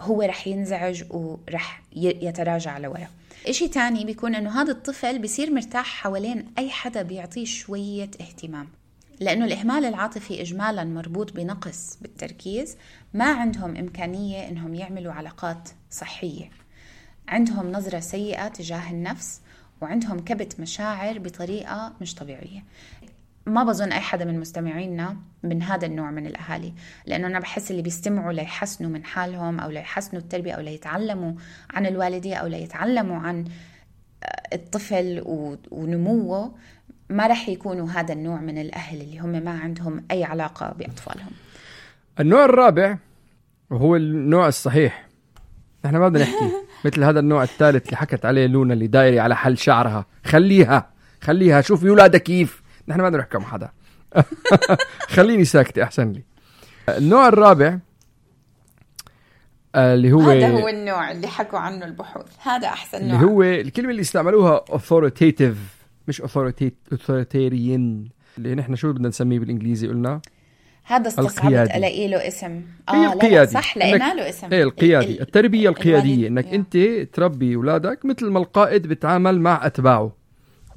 هو 0.00 0.22
رح 0.22 0.46
ينزعج 0.46 1.04
ورح 1.10 1.82
يتراجع 1.96 2.78
لورا. 2.78 3.08
إشي 3.46 3.68
تاني 3.68 4.04
بيكون 4.04 4.34
إنه 4.34 4.62
هذا 4.62 4.72
الطفل 4.72 5.18
بيصير 5.18 5.52
مرتاح 5.52 5.86
حوالين 5.86 6.46
أي 6.58 6.70
حدا 6.70 7.02
بيعطيه 7.02 7.44
شوية 7.44 8.10
اهتمام 8.20 8.68
لأنه 9.20 9.44
الإهمال 9.44 9.84
العاطفي 9.84 10.42
إجمالا 10.42 10.84
مربوط 10.84 11.32
بنقص 11.32 11.98
بالتركيز. 12.00 12.76
ما 13.14 13.24
عندهم 13.24 13.76
إمكانية 13.76 14.48
إنهم 14.48 14.74
يعملوا 14.74 15.12
علاقات 15.12 15.68
صحية. 15.90 16.50
عندهم 17.28 17.72
نظرة 17.72 18.00
سيئة 18.00 18.48
تجاه 18.48 18.90
النفس 18.90 19.40
وعندهم 19.80 20.20
كبت 20.20 20.60
مشاعر 20.60 21.18
بطريقة 21.18 21.92
مش 22.00 22.14
طبيعية. 22.14 22.64
ما 23.46 23.64
بظن 23.64 23.92
أي 23.92 24.00
حدا 24.00 24.24
من 24.24 24.40
مستمعينا 24.40 25.16
من 25.42 25.62
هذا 25.62 25.86
النوع 25.86 26.10
من 26.10 26.26
الأهالي 26.26 26.72
لأنه 27.06 27.26
أنا 27.26 27.38
بحس 27.38 27.70
اللي 27.70 27.82
بيستمعوا 27.82 28.32
ليحسنوا 28.32 28.90
من 28.90 29.04
حالهم 29.04 29.60
أو 29.60 29.70
ليحسنوا 29.70 30.22
التربية 30.22 30.52
أو 30.52 30.60
ليتعلموا 30.60 31.32
عن 31.70 31.86
الوالدية 31.86 32.34
أو 32.34 32.46
ليتعلموا 32.46 33.18
عن 33.18 33.44
الطفل 34.52 35.22
ونموه 35.70 36.54
ما 37.10 37.26
رح 37.26 37.48
يكونوا 37.48 37.88
هذا 37.88 38.12
النوع 38.12 38.40
من 38.40 38.58
الأهل 38.58 39.00
اللي 39.00 39.18
هم 39.18 39.44
ما 39.44 39.50
عندهم 39.50 40.04
أي 40.10 40.24
علاقة 40.24 40.74
بأطفالهم. 40.78 41.30
النوع 42.20 42.44
الرابع 42.44 42.96
وهو 43.70 43.96
النوع 43.96 44.48
الصحيح. 44.48 45.06
نحن 45.84 45.96
ما 45.96 46.08
بدنا 46.08 46.24
نحكي 46.24 46.50
مثل 46.84 47.04
هذا 47.04 47.20
النوع 47.20 47.42
الثالث 47.42 47.86
اللي 47.86 47.96
حكت 47.96 48.26
عليه 48.26 48.46
لونا 48.46 48.74
اللي 48.74 48.86
دايري 48.86 49.20
على 49.20 49.36
حل 49.36 49.58
شعرها. 49.58 50.06
خليها 50.24 50.90
خليها. 51.20 51.60
شوفي 51.60 51.90
ولادها 51.90 52.20
كيف. 52.20 52.65
نحن 52.88 53.00
ما 53.00 53.10
نحكم 53.10 53.40
حدا. 53.40 53.70
خليني 55.16 55.44
ساكتة 55.44 55.82
أحسن 55.82 56.12
لي. 56.12 56.22
النوع 56.88 57.28
الرابع 57.28 57.78
اللي 59.76 60.12
هو 60.12 60.20
هذا 60.20 60.48
هو 60.48 60.68
النوع 60.68 61.10
اللي 61.10 61.26
حكوا 61.26 61.58
عنه 61.58 61.84
البحوث. 61.84 62.26
هذا 62.42 62.68
أحسن 62.68 63.04
نوع. 63.04 63.16
اللي 63.16 63.26
هو 63.26 63.42
الكلمة 63.42 63.90
اللي 63.90 64.02
استعملوها 64.02 64.64
authoritative 64.70 65.56
مش 66.08 66.22
authoritarian 66.22 68.10
اللي 68.38 68.54
نحن 68.54 68.74
شو 68.74 68.92
بدنا 68.92 69.08
نسميه 69.08 69.38
بالإنجليزي 69.38 69.88
قلنا؟ 69.88 70.20
هذا 70.84 71.08
استصعبت 71.08 71.70
ألاقي 71.74 72.08
له 72.08 72.28
اسم. 72.28 72.62
آه 72.88 73.12
القيادي. 73.12 73.50
صح 73.50 73.76
لقينا 73.76 74.14
له 74.14 74.28
اسم. 74.28 74.48
إيه 74.52 74.62
القيادي. 74.62 75.22
التربية 75.22 75.68
القيادية 75.68 76.28
إنك 76.28 76.46
أنت 76.46 76.76
تربي 77.12 77.54
أولادك 77.54 78.04
مثل 78.04 78.30
ما 78.30 78.38
القائد 78.38 78.86
بيتعامل 78.86 79.40
مع 79.40 79.66
أتباعه. 79.66 80.12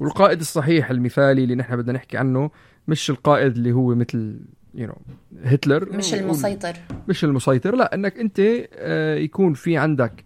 والقائد 0.00 0.40
الصحيح 0.40 0.90
المثالي 0.90 1.42
اللي 1.44 1.54
نحن 1.54 1.76
بدنا 1.76 1.92
نحكي 1.92 2.16
عنه 2.16 2.50
مش 2.88 3.10
القائد 3.10 3.56
اللي 3.56 3.72
هو 3.72 3.94
مثل 3.94 4.40
يو 4.74 4.88
you 4.88 4.90
know, 4.90 4.98
هتلر. 5.44 5.96
مش 5.96 6.14
المسيطر. 6.14 6.76
مش 7.08 7.24
المسيطر. 7.24 7.74
لا 7.74 7.94
إنك 7.94 8.18
أنت 8.18 8.40
آه، 8.72 9.14
يكون 9.14 9.54
في 9.54 9.76
عندك 9.76 10.24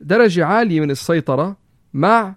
درجة 0.00 0.44
عالية 0.44 0.80
من 0.80 0.90
السيطرة 0.90 1.56
مع 1.94 2.34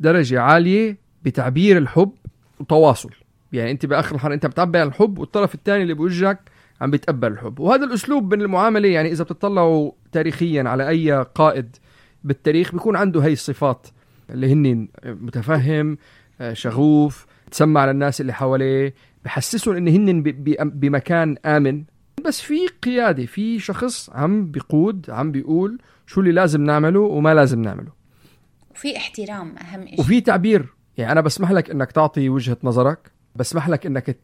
درجة 0.00 0.40
عالية 0.40 0.98
بتعبير 1.22 1.78
الحب 1.78 2.12
وتواصل. 2.60 3.10
يعني 3.52 3.70
أنت 3.70 3.86
بآخر 3.86 4.14
الحلقة 4.14 4.34
أنت 4.34 4.46
بتعبر 4.46 4.78
عن 4.78 4.86
الحب 4.86 5.18
والطرف 5.18 5.54
الثاني 5.54 5.82
اللي 5.82 5.94
بوجهك 5.94 6.50
عم 6.80 6.90
بيتقبل 6.90 7.32
الحب. 7.32 7.60
وهذا 7.60 7.84
الأسلوب 7.84 8.34
من 8.34 8.42
المعاملة 8.42 8.88
يعني 8.88 9.12
إذا 9.12 9.24
بتطلعوا 9.24 9.92
تاريخيا 10.12 10.62
على 10.62 10.88
أي 10.88 11.12
قائد 11.34 11.76
بالتاريخ 12.24 12.72
بيكون 12.72 12.96
عنده 12.96 13.20
هي 13.20 13.32
الصفات. 13.32 13.86
اللي 14.30 14.52
هن 14.52 14.88
متفهم 15.04 15.98
آه، 16.40 16.52
شغوف 16.52 17.26
تسمع 17.50 17.86
للناس 17.86 18.20
اللي 18.20 18.32
حواليه 18.32 18.94
بحسسهم 19.24 19.76
إن 19.76 19.88
هن 19.88 20.22
بمكان 20.64 21.36
آمن. 21.44 21.84
بس 22.24 22.40
في 22.40 22.66
قيادة 22.82 23.26
في 23.26 23.58
شخص 23.58 24.10
عم 24.10 24.50
بيقود 24.50 25.10
عم 25.10 25.32
بيقول 25.32 25.78
شو 26.06 26.20
اللي 26.20 26.32
لازم 26.32 26.64
نعمله 26.64 27.00
وما 27.00 27.34
لازم 27.34 27.62
نعمله. 27.62 27.92
وفي 28.70 28.96
احترام 28.96 29.54
أهم 29.58 29.86
شيء 29.86 30.00
وفي 30.00 30.20
تعبير. 30.20 30.66
يعني 30.96 31.12
أنا 31.12 31.20
بسمح 31.20 31.50
لك 31.50 31.70
إنك 31.70 31.92
تعطي 31.92 32.28
وجهة 32.28 32.56
نظرك 32.62 33.12
بسمح 33.36 33.68
لك 33.68 33.86
إنك 33.86 34.16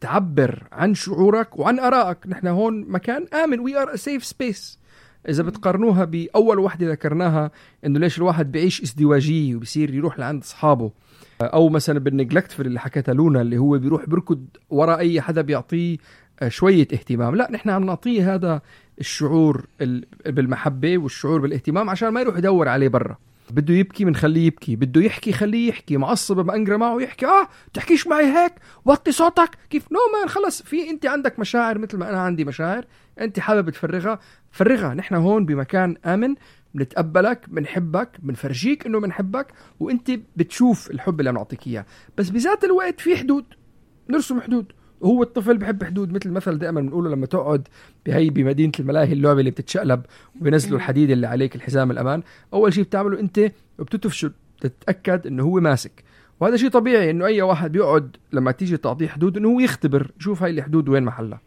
تعبر 0.00 0.64
عن 0.72 0.94
شعورك 0.94 1.58
وعن 1.58 1.78
آرائك. 1.78 2.18
نحن 2.26 2.46
هون 2.46 2.84
مكان 2.88 3.26
آمن. 3.44 3.60
we 3.60 3.82
are 3.82 3.96
safe 3.96 4.24
space 4.24 4.79
إذا 5.28 5.42
بتقارنوها 5.42 6.04
بأول 6.04 6.58
وحدة 6.58 6.90
ذكرناها 6.90 7.50
إنه 7.86 7.98
ليش 7.98 8.18
الواحد 8.18 8.52
بيعيش 8.52 8.82
ازدواجيه 8.82 9.56
وبصير 9.56 9.94
يروح 9.94 10.18
لعند 10.18 10.42
أصحابه. 10.42 10.90
أو 11.42 11.68
مثلا 11.68 11.98
بالنجلكتفل 11.98 12.66
اللي 12.66 12.80
حكتها 12.80 13.14
لونا 13.14 13.40
اللي 13.40 13.58
هو 13.58 13.78
بيروح 13.78 14.08
بركض 14.08 14.46
ورا 14.70 14.98
أي 14.98 15.20
حدا 15.20 15.42
بيعطيه 15.42 15.96
شوية 16.48 16.88
اهتمام. 16.92 17.36
لا 17.36 17.48
نحن 17.52 17.70
عم 17.70 17.84
نعطيه 17.84 18.34
هذا 18.34 18.60
الشعور 19.00 19.66
بالمحبة 20.26 20.98
والشعور 20.98 21.40
بالإهتمام 21.40 21.90
عشان 21.90 22.08
ما 22.08 22.20
يروح 22.20 22.38
يدور 22.38 22.68
عليه 22.68 22.88
برا. 22.88 23.16
بده 23.52 23.74
يبكي 23.74 24.04
بنخليه 24.04 24.46
يبكي 24.46 24.76
بده 24.76 25.00
يحكي 25.00 25.32
خليه 25.32 25.68
يحكي 25.68 25.96
معصب 25.96 26.36
بأنقرا 26.36 26.76
معه 26.76 27.00
يحكي 27.00 27.26
آه 27.26 27.48
تحكيش 27.74 28.06
معي 28.06 28.24
هيك؟ 28.24 28.52
وطي 28.84 29.12
صوتك. 29.12 29.50
كيف؟ 29.70 29.92
نو 29.92 29.98
مان 30.18 30.28
خلص 30.28 30.62
في 30.62 30.90
أنت 30.90 31.06
عندك 31.06 31.38
مشاعر 31.38 31.78
مثل 31.78 31.96
ما 31.98 32.10
أنا 32.10 32.20
عندي 32.20 32.44
مشاعر 32.44 32.84
أنت 33.20 33.40
حابب 33.40 33.70
تفرغها 33.70 34.18
فرغها. 34.50 34.94
نحن 34.94 35.14
هون 35.14 35.46
بمكان 35.46 35.96
آمن 36.04 36.34
بنتقبلك 36.74 37.48
بنحبك 37.48 38.10
بنفرجيك 38.22 38.86
إنه 38.86 39.00
بنحبك 39.00 39.46
وأنت 39.80 40.10
بتشوف 40.36 40.90
الحب 40.90 41.20
اللي 41.20 41.32
بنعطيك 41.32 41.66
إياه. 41.66 41.86
بس 42.18 42.30
بذات 42.30 42.64
الوقت 42.64 43.00
في 43.00 43.16
حدود 43.16 43.44
نرسم 44.10 44.40
حدود. 44.40 44.72
هو 45.04 45.22
الطفل 45.22 45.58
بحب 45.58 45.84
حدود 45.84 46.12
مثل 46.12 46.28
المثل 46.28 46.58
دائما 46.58 46.80
بنقوله 46.80 47.10
لما 47.10 47.26
تقعد 47.26 47.68
بهي 48.06 48.30
بمدينة 48.30 48.72
الملاهي 48.80 49.12
اللعبة 49.12 49.40
اللي 49.40 49.50
بتتشقلب 49.50 50.02
وبينزلوا 50.40 50.76
الحديد 50.76 51.10
اللي 51.10 51.26
عليك 51.26 51.56
الحزام 51.56 51.90
الأمان 51.90 52.22
أول 52.54 52.72
شيء 52.72 52.84
بتعمله 52.84 53.20
أنت 53.20 53.52
بتتفشل 53.78 54.32
تتاكد 54.60 55.26
إنه 55.26 55.42
هو 55.42 55.60
ماسك. 55.60 56.04
وهذا 56.40 56.56
شيء 56.56 56.68
طبيعي 56.70 57.10
إنه 57.10 57.26
أي 57.26 57.42
واحد 57.42 57.72
بيقعد 57.72 58.16
لما 58.32 58.50
تيجي 58.52 58.76
تعطيه 58.76 59.08
حدود 59.08 59.36
إنه 59.36 59.48
هو 59.48 59.60
يختبر 59.60 60.10
يشوف 60.20 60.42
هاي 60.42 60.50
الحدود 60.50 60.88
وين 60.88 61.02
محلها. 61.02 61.40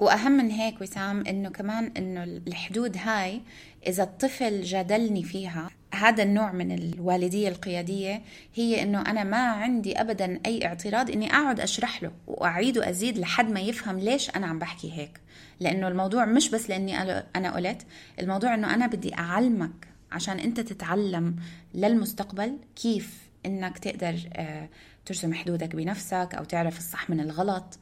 وأهم 0.00 0.32
من 0.32 0.50
هيك 0.50 0.80
وسام 0.80 1.26
إنه 1.26 1.48
كمان 1.48 1.92
إنه 1.96 2.24
الحدود 2.24 2.96
هاي 2.96 3.40
إذا 3.86 4.02
الطفل 4.02 4.62
جادلني 4.62 5.22
فيها 5.22 5.70
هذا 5.94 6.22
النوع 6.22 6.52
من 6.52 6.72
الوالدية 6.72 7.48
القيادية 7.48 8.22
هي 8.54 8.82
إنه 8.82 9.00
أنا 9.00 9.24
ما 9.24 9.50
عندي 9.50 10.00
ابدا 10.00 10.40
أي 10.46 10.66
اعتراض 10.66 11.10
إني 11.10 11.32
أقعد 11.32 11.60
أشرح 11.60 12.02
له 12.02 12.12
وأعيد 12.26 12.78
وأزيد 12.78 13.18
لحد 13.18 13.50
ما 13.50 13.60
يفهم 13.60 13.98
ليش 13.98 14.30
أنا 14.30 14.46
عم 14.46 14.58
بحكي 14.58 14.92
هيك. 14.92 15.20
لأنه 15.60 15.88
الموضوع 15.88 16.24
مش 16.24 16.50
بس 16.50 16.70
لأني 16.70 17.02
أنا 17.36 17.54
قلت 17.56 17.86
الموضوع 18.20 18.54
إنه 18.54 18.74
أنا 18.74 18.86
بدي 18.86 19.14
أعلمك 19.14 19.88
عشان 20.12 20.38
أنت 20.38 20.60
تتعلم 20.60 21.36
للمستقبل 21.74 22.58
كيف 22.76 23.30
إنك 23.46 23.78
تقدر 23.78 24.28
آه، 24.32 24.68
ترسم 25.06 25.34
حدودك 25.34 25.76
بنفسك 25.76 26.28
أو 26.38 26.44
تعرف 26.44 26.78
الصح 26.78 27.10
من 27.10 27.20
الغلط. 27.20 27.78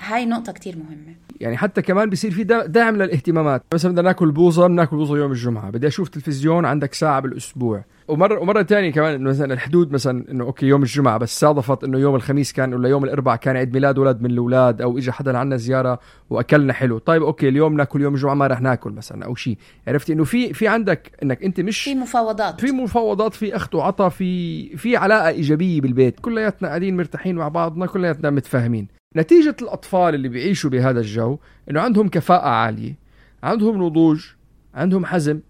هاي 0.00 0.26
نقطة 0.26 0.52
كتير 0.52 0.76
مهمة. 0.76 1.14
يعني 1.40 1.56
حتى 1.56 1.82
كمان 1.82 2.10
بصير 2.10 2.30
في 2.30 2.44
داعم 2.44 2.96
للاهتمامات. 2.96 3.62
مثلا 3.74 3.92
بدنا 3.92 4.02
ناكل 4.02 4.30
بوظة 4.30 4.66
بناكل 4.66 4.96
بوظة 4.96 5.16
يوم 5.16 5.30
الجمعة. 5.30 5.70
بدي 5.70 5.86
أشوف 5.86 6.08
تلفزيون 6.08 6.64
عندك 6.64 6.94
ساعة 6.94 7.20
بالأسبوع. 7.20 7.84
ومرة 8.08 8.40
ومرة 8.40 8.62
ثانية 8.62 8.92
كمان 8.92 9.22
مثلا 9.22 9.52
الحدود 9.52 9.92
مثلا 9.92 10.30
إنه 10.30 10.44
okay 10.44 10.66
يوم 10.66 10.82
الجمعة 10.82 11.18
بس 11.18 11.40
صادفت 11.40 11.84
إنه 11.84 11.98
يوم 11.98 12.14
الخميس 12.14 12.52
كان 12.52 12.74
ولا 12.74 12.88
يوم 12.88 13.04
الأربعاء 13.04 13.38
كان 13.38 13.56
عيد 13.56 13.72
ميلاد 13.72 13.98
ولد 13.98 14.22
من 14.22 14.30
الأولاد 14.30 14.82
أو 14.82 14.98
اجى 14.98 15.12
حدا 15.12 15.38
عنا 15.38 15.56
زيارة 15.56 15.98
وأكلنا 16.30 16.72
حلو. 16.72 16.98
طيب 16.98 17.22
okay 17.22 17.48
اليوم 17.48 17.76
ناكل 17.76 18.00
يوم 18.00 18.14
الجمعة 18.14 18.34
ما 18.34 18.46
رح 18.46 18.60
ناكل 18.60 18.90
مثلا 18.90 19.24
أو 19.24 19.34
شيء 19.34 19.58
عرفتي؟ 19.88 20.12
إنه 20.12 20.24
في 20.24 20.54
في 20.54 20.68
عندك 20.68 21.12
إنك 21.22 21.42
أنت 21.44 21.60
مش 21.60 21.82
في 21.82 21.94
مفاوضات. 21.94 22.60
في 22.60 22.72
مفاوضات 22.72 23.34
في 23.34 23.56
اخذ 23.56 23.76
وعطى 23.76 24.10
في 24.10 24.76
في 24.76 24.96
علاقة 24.96 25.28
إيجابية 25.28 25.80
بالبيت. 25.80 26.20
كلياتنا 26.20 26.68
قاعدين 26.68 26.96
مرتاحين 26.96 27.36
مع 27.36 27.48
بعضنا 27.48 27.86
كلياتنا 27.86 28.30
متفاهمين. 28.30 28.97
نتيجة 29.16 29.56
الأطفال 29.62 30.14
اللي 30.14 30.28
بيعيشوا 30.28 30.70
بهذا 30.70 31.00
الجو 31.00 31.38
إنه 31.70 31.80
عندهم 31.80 32.08
كفاءة 32.08 32.48
عالية 32.48 32.98
عندهم 33.42 33.82
نضوج 33.82 34.26
عندهم 34.74 35.06
حزم 35.06 35.40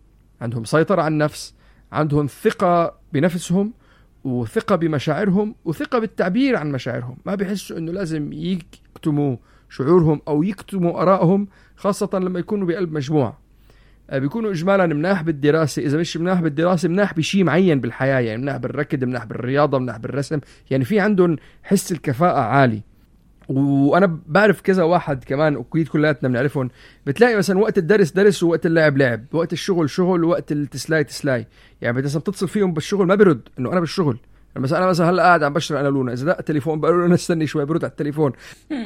عندهم 0.40 0.64
سيطرة 0.64 1.02
على 1.02 1.12
النفس 1.12 1.54
عندهم 1.92 2.26
ثقة 2.26 2.98
بنفسهم 3.12 3.72
وثقة 4.24 4.76
بمشاعرهم 4.76 5.54
وثقة 5.64 5.98
بالتعبير 5.98 6.56
عن 6.56 6.72
مشاعرهم. 6.72 7.16
ما 7.26 7.34
بيحسوا 7.34 7.78
إنه 7.78 7.92
لازم 7.92 8.32
يكتموا 8.32 9.36
شعورهم 9.70 10.20
أو 10.28 10.42
يكتموا 10.42 11.02
آرائهم 11.02 11.48
خاصة 11.76 12.10
لما 12.12 12.38
يكونوا 12.38 12.66
بقلب 12.66 12.92
مجموعة 12.92 13.38
آه، 14.10 14.18
بيكونوا 14.18 14.50
اجمالا 14.50 14.86
مناح 14.86 15.22
بالدراسة. 15.22 15.82
إذا 15.82 15.98
مش 15.98 16.16
مناح 16.16 16.40
بالدراسة 16.40 16.88
مناح 16.88 17.14
بشيء 17.14 17.44
معين 17.44 17.80
بالحياة 17.80 18.20
يعني 18.20 18.42
مناح 18.42 18.56
بالركض 18.56 19.04
مناح 19.04 19.24
بالرياضة 19.24 19.78
مناح 19.78 19.96
بالرسم. 19.96 20.40
يعني 20.70 20.84
في 20.84 21.00
عندهم 21.00 21.36
حس 21.62 21.92
الكفاءة 21.92 22.40
عالي. 22.40 22.82
وأنا 23.48 24.18
بعرف 24.26 24.60
كذا 24.60 24.82
واحد 24.82 25.24
كمان 25.24 25.56
أكيد 25.56 25.88
كلياتنا 25.88 26.28
بنعرفهم. 26.28 26.70
بتلاقي 27.06 27.36
مثلا 27.36 27.58
وقت 27.58 27.78
الدرس 27.78 28.10
درس 28.10 28.42
ووقت 28.42 28.66
اللعب 28.66 28.96
لعب. 28.98 29.24
وقت 29.32 29.52
الشغل 29.52 29.90
شغل 29.90 30.24
ووقت 30.24 30.52
التسلاي 30.52 31.04
تسلاي 31.04 31.46
يعني 31.80 32.02
مثلا 32.02 32.20
بتتصل 32.20 32.48
فيهم 32.48 32.72
بالشغل 32.72 33.06
ما 33.06 33.14
برد 33.14 33.48
إنه 33.58 33.72
أنا 33.72 33.80
بالشغل. 33.80 34.18
مثلا 34.56 34.78
أنا 34.78 34.86
مثلا 34.86 35.10
هلأ 35.10 35.22
قاعد 35.22 35.42
عم 35.42 35.52
بشرب 35.52 35.78
انا 35.78 35.88
لونا 35.88 36.12
إذا 36.12 36.26
دق 36.26 36.38
التليفون 36.38 36.80
بقول 36.80 37.00
له 37.00 37.06
أنا 37.06 37.14
استني 37.14 37.46
شوي 37.46 37.64
برد 37.64 37.84
على 37.84 37.90
التليفون. 37.90 38.32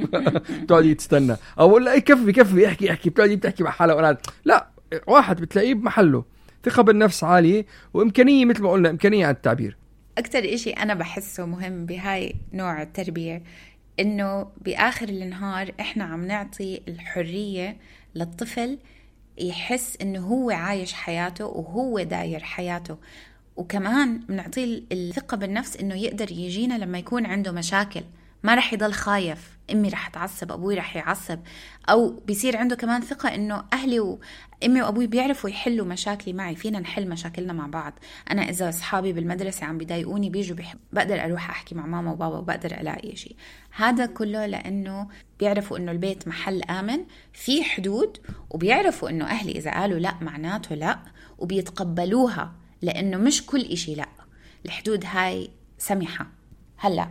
بتقعد 0.63 0.95
تستنى 0.95 1.37
أو 1.59 1.69
بقول 1.69 1.85
له 1.85 1.93
اي 1.93 2.01
كفي 2.01 2.33
كفي 2.33 2.67
احكي 2.67 2.91
احكي 2.91 3.11
بتقعد 3.11 3.31
بتحكي 3.31 3.65
مع 3.65 3.71
حالها 3.71 3.95
وأنا 3.95 4.19
لا 4.45 4.69
واحد 5.07 5.41
بتلاقيه 5.41 5.75
بمحله. 5.75 6.25
ثقة 6.65 6.83
بالنفس 6.83 7.25
عالية 7.25 7.67
وإمكانية 7.95 8.45
مثل 8.45 8.63
ما 8.63 8.71
قلنا 8.71 8.91
إمكانية 8.91 9.27
على 9.27 9.35
التعبير. 9.35 9.77
أكتر 10.19 10.39
إشي 10.39 10.71
أنا 10.71 10.95
بحسه 10.95 11.47
مهم 11.47 11.87
بهاي 11.87 12.35
نوع 12.53 12.83
التربية 12.83 13.43
إنه 14.01 14.47
بآخر 14.61 15.09
النهار 15.09 15.73
إحنا 15.81 16.05
عم 16.05 16.27
نعطي 16.27 16.81
الحرية 16.89 17.77
للطفل 18.15 18.79
يحس 19.39 19.97
إنه 20.03 20.21
هو 20.21 20.51
عايش 20.51 20.93
حياته 20.93 21.47
وهو 21.47 22.01
داير 22.01 22.41
حياته. 22.41 22.97
وكمان 23.57 24.19
بنعطيه 24.19 24.83
الثقة 24.93 25.37
بالنفس 25.37 25.77
إنه 25.77 25.95
يقدر 25.95 26.33
يجينا 26.33 26.75
لما 26.75 26.99
يكون 26.99 27.27
عنده 27.27 27.53
مشاكل. 27.53 28.03
ما 28.43 28.55
رح 28.55 28.73
يضل 28.73 28.93
خايف. 28.93 29.59
أمي 29.73 29.89
رح 29.89 30.09
تعصب 30.09 30.53
أبوي 30.53 30.75
رح 30.75 30.97
يعصب. 30.97 31.39
أو 31.91 32.11
بيصير 32.27 32.57
عنده 32.57 32.77
كمان 32.77 33.01
ثقة 33.01 33.35
إنه 33.35 33.65
أهلي 33.73 34.01
وامي 34.01 34.83
وأبوي 34.83 35.07
بيعرفوا 35.07 35.51
يحلوا 35.51 35.87
مشاكلي 35.87 36.33
معي 36.33 36.57
فينا 36.57 36.81
نحل 36.81 37.09
مشاكلنا 37.09 37.53
مع 37.53 37.67
بعض. 37.67 37.93
أنا 38.31 38.43
إذا 38.43 38.69
أصحابي 38.69 39.13
بالمدرسة 39.13 39.67
عم 39.67 39.79
بيضايقوني 39.79 40.31
بيجوا 40.31 40.57
بيحب 40.57 40.79
بقدر 40.93 41.25
أروح 41.25 41.51
أحكي 41.51 41.75
مع 41.75 41.87
ماما 41.87 42.13
وبابا 42.13 42.39
وبقدر 42.39 42.81
ألاقي 42.81 43.17
شيء 43.17 43.37
هذا 43.77 44.07
كله 44.07 44.47
لأنه 44.47 45.09
بيعرفوا 45.41 45.79
إنه 45.79 45.93
البيت 45.93 46.29
محل 46.29 46.63
آمن 46.63 46.99
في 47.33 47.65
حدود 47.65 48.19
وبيعرفوا 48.51 49.11
إنه 49.11 49.25
أهلي 49.25 49.53
إذا 49.53 49.71
قالوا 49.71 49.99
لأ 49.99 50.15
معناته 50.21 50.75
لأ 50.75 50.99
وبيتقبلوها 51.39 52.53
لأنه 52.83 53.17
مش 53.17 53.47
كل 53.47 53.61
إشي 53.61 53.95
لأ. 53.95 54.09
الحدود 54.65 55.05
هاي 55.07 55.51
سمحة. 55.79 56.27
هلأ. 56.77 57.11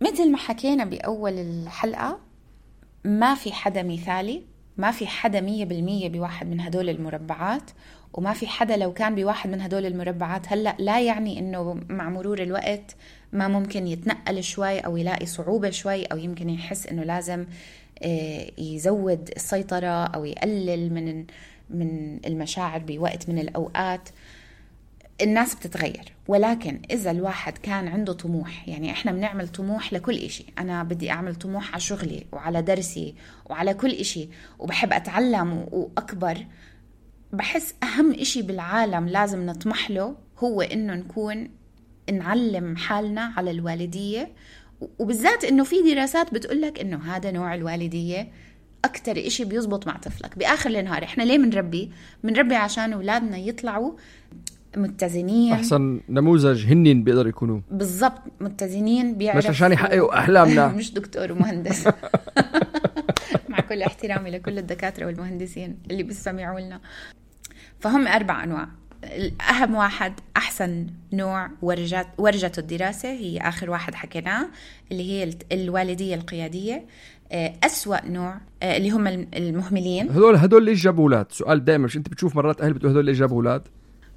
مثل 0.00 0.30
ما 0.30 0.38
حكينا 0.38 0.84
بأول 0.84 1.32
الحلقة 1.32 2.18
ما 3.04 3.34
في 3.34 3.52
حدا 3.52 3.82
مثالي 3.82 4.42
ما 4.76 4.90
في 4.90 5.06
حدا 5.06 5.40
مية 5.40 5.64
بالمية 5.64 6.08
بواحد 6.08 6.46
من 6.46 6.60
هدول 6.60 6.88
المربعات 6.88 7.70
وما 8.12 8.32
في 8.32 8.46
حدا 8.46 8.76
لو 8.76 8.92
كان 8.92 9.14
بواحد 9.14 9.50
من 9.50 9.60
هدول 9.60 9.86
المربعات 9.86 10.52
هلأ 10.52 10.76
لا 10.78 11.00
يعني 11.00 11.38
إنه 11.38 11.80
مع 11.88 12.08
مرور 12.08 12.42
الوقت 12.42 12.96
ما 13.32 13.48
ممكن 13.48 13.86
يتنقل 13.86 14.42
شوي 14.42 14.78
أو 14.78 14.96
يلاقي 14.96 15.26
صعوبة 15.26 15.70
شوي 15.70 16.04
أو 16.04 16.16
يمكن 16.16 16.50
يحس 16.50 16.86
إنه 16.86 17.02
لازم 17.02 17.46
آه، 18.02 18.50
يزود 18.58 19.30
السيطرة 19.36 20.04
أو 20.04 20.24
يقلل 20.24 20.94
من 20.94 21.26
من 21.70 22.20
المشاعر 22.26 22.78
بوقت 22.78 23.28
من 23.28 23.38
الأوقات. 23.38 24.08
الناس 25.22 25.54
بتتغير 25.54 26.12
ولكن 26.28 26.82
إذا 26.90 27.10
الواحد 27.10 27.58
كان 27.58 27.88
عنده 27.88 28.12
طموح 28.12 28.68
يعني 28.68 28.90
إحنا 28.90 29.12
بنعمل 29.12 29.48
طموح 29.48 29.92
لكل 29.92 30.16
إشي. 30.16 30.44
أنا 30.58 30.82
بدي 30.82 31.10
أعمل 31.10 31.34
طموح 31.34 31.70
على 31.72 31.80
شغلي 31.80 32.26
وعلى 32.32 32.62
درسي 32.62 33.14
وعلى 33.46 33.74
كل 33.74 33.90
إشي 33.90 34.28
وبحب 34.58 34.92
أتعلم 34.92 35.66
وأكبر. 35.72 36.46
بحس 37.32 37.74
أهم 37.82 38.12
إشي 38.12 38.42
بالعالم 38.42 39.08
لازم 39.08 39.46
نطمح 39.46 39.90
له 39.90 40.16
هو 40.38 40.62
إنه 40.62 40.94
نكون 40.94 41.50
نعلم 42.12 42.76
حالنا 42.76 43.32
على 43.36 43.50
الوالدية. 43.50 44.32
وبالذات 44.98 45.44
إنه 45.44 45.64
في 45.64 45.94
دراسات 45.94 46.34
بتقولك 46.34 46.80
إنه 46.80 47.16
هذا 47.16 47.30
نوع 47.30 47.54
الوالدية 47.54 48.28
أكتر 48.84 49.26
إشي 49.26 49.44
بيزبط 49.44 49.86
مع 49.86 49.96
طفلك. 49.96 50.38
بآخر 50.38 50.70
النهار 50.70 51.04
إحنا 51.04 51.22
ليه 51.22 51.38
بنربي؟ 51.38 51.92
بنربي 52.24 52.54
عشان 52.54 52.92
أولادنا 52.92 53.36
يطلعوا 53.36 53.92
متزنين. 54.76 55.52
أحسن 55.52 56.00
نموذج 56.08 56.66
هنن 56.66 57.04
بيقدروا 57.04 57.28
يكونوا. 57.28 57.60
بالضبط 57.70 58.22
متزنين 58.40 59.18
بيعرفوا 59.18 59.50
مش 59.50 59.56
عشان 59.56 59.72
يحققوا 59.72 60.18
أحلامنا. 60.18 60.68
مش 60.78 60.92
دكتور 60.94 61.32
ومهندس 61.32 61.88
مع 63.48 63.60
كل 63.68 63.82
احترامي 63.82 64.30
لكل 64.30 64.58
الدكاترة 64.58 65.06
والمهندسين 65.06 65.78
اللي 65.90 66.02
بيستمعوا 66.02 66.60
لنا. 66.60 66.80
فهم 67.80 68.06
أربع 68.06 68.44
أنواع. 68.44 68.68
أهم 69.50 69.74
واحد 69.74 70.12
أحسن 70.36 70.86
نوع 71.12 71.50
ورجت 71.62 72.06
ورجته 72.18 72.60
الدراسة 72.60 73.08
هي 73.08 73.38
آخر 73.38 73.70
واحد 73.70 73.94
حكيناه 73.94 74.48
اللي 74.92 75.02
هي 75.12 75.30
الوالدية 75.52 76.14
القيادية. 76.14 76.86
آه، 77.32 77.52
أسوأ 77.64 78.06
نوع 78.06 78.40
آه، 78.62 78.76
اللي 78.76 78.90
هم 78.90 79.06
المهملين. 79.34 80.10
هدول 80.10 80.36
هدول 80.36 80.64
ليش 80.64 80.82
جابوا 80.82 81.04
أولاد. 81.04 81.26
سؤال 81.32 81.64
دائما 81.64 81.84
مش 81.84 81.96
أنت 81.96 82.08
بتشوف 82.08 82.36
مرات 82.36 82.60
أهل 82.60 82.72
بتقول 82.72 82.90
هدول 82.90 83.04
ليش 83.04 83.18
جابوا 83.18 83.36
أولاد؟ 83.36 83.62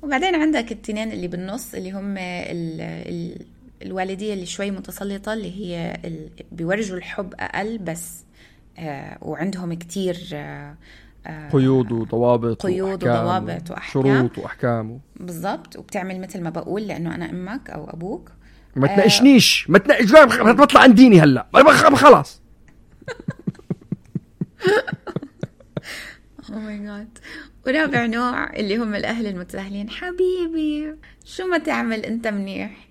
وبعدين 0.02 0.36
عندك 0.36 0.72
التنين 0.72 1.12
اللي 1.12 1.28
بالنص 1.28 1.74
اللي 1.74 1.92
هم 1.92 2.18
ال 2.18 2.82
ال 2.82 3.46
الوالدية 3.82 4.34
اللي 4.34 4.46
شوي 4.46 4.72
متسلطة 4.72 5.34
اللي 5.34 5.60
هي 5.60 6.00
ال... 6.06 6.30
بيورجوا 6.52 6.98
الحب 6.98 7.34
أقل 7.40 7.78
بس 7.78 8.24
آه 8.80 9.18
وعندهم 9.22 9.74
كتير 9.74 10.18
آه, 10.34 10.76
آه، 11.28 11.50
قيود 11.50 11.92
وضوابط 11.92 12.66
قيود 12.66 13.04
وضوابط 13.04 13.72
وأحكام. 13.72 14.04
شروط 14.04 14.38
وأحكام. 14.38 15.00
بالضبط. 15.16 15.78
وبتعمل 15.78 16.22
مثل 16.22 16.42
ما 16.42 16.50
بقول 16.50 16.88
لأنه 16.88 17.16
أنا 17.16 17.30
أمك 17.30 17.70
أو 17.70 17.90
أبوك. 17.90 18.32
ما 18.76 18.88
تناقشنيش. 18.88 19.70
ما 19.70 19.78
تناقش 19.78 20.12
بطلع 20.52 20.82
عن 20.82 20.94
ديني 20.94 21.22
هلا. 21.22 21.48
خلاص. 21.96 22.42
أو 26.54 26.60
ماي 26.60 26.78
جاد 26.78 27.18
ورابع 27.68 28.06
نوع 28.16 28.54
اللي 28.54 28.78
هم 28.78 28.96
الأهل 28.96 29.28
المتساهلين. 29.28 29.90
حبيبي 29.90 30.96
شو 31.26 31.48
ما 31.48 31.58
تعمل 31.58 32.06
أنت 32.06 32.28
منيح. 32.28 32.90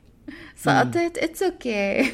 سقطت 0.57 1.18
it's 1.18 1.42
okay 1.42 2.12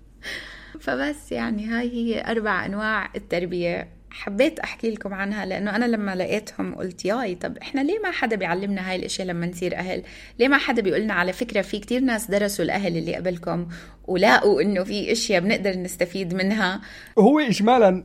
فبس 0.80 1.32
يعني 1.32 1.66
هاي 1.66 1.90
هي 1.92 2.30
أربع 2.30 2.66
أنواع 2.66 3.10
التربية. 3.16 3.97
حبيت 4.18 4.58
أحكي 4.58 4.90
لكم 4.90 5.14
عنها 5.14 5.46
لأنه 5.46 5.76
أنا 5.76 5.84
لما 5.84 6.14
لقيتهم 6.14 6.74
قلت 6.74 7.04
ياي 7.04 7.34
طب 7.34 7.58
إحنا 7.58 7.80
ليه 7.80 7.98
ما 8.02 8.10
حدا 8.10 8.36
بيعلمنا 8.36 8.90
هاي 8.90 8.96
الإشياء 8.96 9.28
لما 9.28 9.46
نصير 9.46 9.76
أهل؟ 9.76 10.02
ليه 10.38 10.48
ما 10.48 10.58
حدا 10.58 10.82
بيقولنا 10.82 11.14
على 11.14 11.32
فكرة 11.32 11.60
في 11.60 11.78
كتير 11.78 12.00
ناس 12.00 12.30
درسوا 12.30 12.64
الأهل 12.64 12.96
اللي 12.96 13.14
قبلكم 13.16 13.66
ولاقوا 14.06 14.62
إنه 14.62 14.84
في 14.84 15.12
إشياء 15.12 15.40
بنقدر 15.40 15.78
نستفيد 15.78 16.34
منها؟ 16.34 16.80
هو 17.18 17.38
اجمالا 17.38 18.02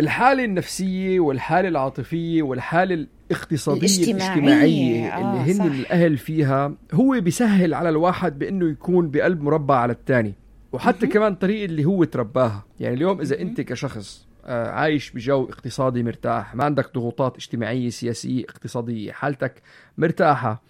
الحالة 0.00 0.44
النفسية 0.44 1.20
والحالة 1.20 1.68
العاطفية 1.68 2.42
والحالة 2.42 3.06
الاقتصادية 3.30 3.86
الاجتماعية, 3.86 4.28
الاجتماعية 4.28 5.08
آه 5.08 5.42
اللي 5.42 5.52
هن 5.52 5.58
صح. 5.58 5.64
الأهل 5.64 6.18
فيها 6.18 6.74
هو 6.92 7.20
بيسهل 7.20 7.74
على 7.74 7.88
الواحد 7.88 8.38
بإنه 8.38 8.70
يكون 8.70 9.10
بقلب 9.10 9.42
مربع 9.42 9.76
على 9.76 9.92
الثاني 9.92 10.34
وحتى 10.72 11.06
كمان 11.06 11.32
الطريقة 11.32 11.64
اللي 11.64 11.84
هو 11.84 12.04
ترباها. 12.04 12.64
يعني 12.80 12.94
اليوم 12.94 13.20
إذا 13.20 13.40
أنت 13.40 13.60
كشخص 13.60 14.25
عايش 14.46 15.10
بجو 15.10 15.44
اقتصادي 15.44 16.02
مرتاح 16.02 16.54
ما 16.54 16.64
عندك 16.64 16.94
ضغوطات 16.94 17.36
اجتماعية 17.36 17.88
سياسية 17.88 18.44
اقتصادية 18.44 19.12
حالتك 19.12 19.62
مرتاحة. 19.98 20.62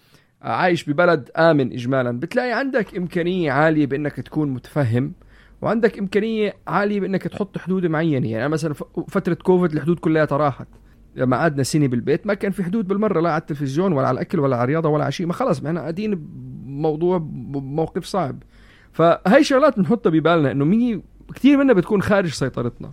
آه، 0.43 0.47
عايش 0.47 0.89
ببلد 0.89 1.29
آمن 1.37 1.73
إجمالا. 1.73 2.19
بتلاقي 2.19 2.51
عندك 2.51 2.95
إمكانية 2.97 3.51
عالية 3.51 3.85
بأنك 3.85 4.13
تكون 4.13 4.49
متفهم 4.49 5.13
وعندك 5.61 5.99
إمكانية 5.99 6.53
عالية 6.67 6.99
بأنك 6.99 7.23
تحط 7.23 7.57
حدود 7.57 7.85
معينة. 7.85 8.29
يعني 8.29 8.49
مثلا 8.49 8.73
فترة 9.07 9.33
كوفيد 9.33 9.71
الحدود 9.71 9.99
كلها 9.99 10.27
راحت 10.31 10.67
لما 11.15 11.37
قعدنا 11.37 11.63
سنة 11.63 11.87
بالبيت 11.87 12.27
ما 12.27 12.33
كان 12.33 12.51
في 12.51 12.63
حدود 12.63 12.87
بالمرة 12.87 13.21
لا 13.21 13.31
على 13.31 13.41
التلفزيون 13.41 13.93
ولا 13.93 14.07
على 14.07 14.15
الأكل 14.15 14.39
ولا 14.39 14.55
على 14.55 14.63
الرياضة 14.63 14.89
ولا 14.89 15.03
على 15.03 15.11
شيء. 15.11 15.25
ما 15.25 15.33
خلص 15.33 15.65
إحنا 15.65 15.79
قاعدين 15.79 16.15
بموضوع 16.15 17.17
بموقف 17.17 18.05
صعب. 18.05 18.43
فهي 18.91 19.43
شغلات 19.43 19.77
بنحطها 19.77 20.09
ببالنا 20.09 20.51
إنه 20.51 20.65
مي 20.65 21.01
كثير 21.35 21.57
منها 21.57 21.73
بتكون 21.73 22.01
خارج 22.01 22.29
سيطرتنا. 22.29 22.91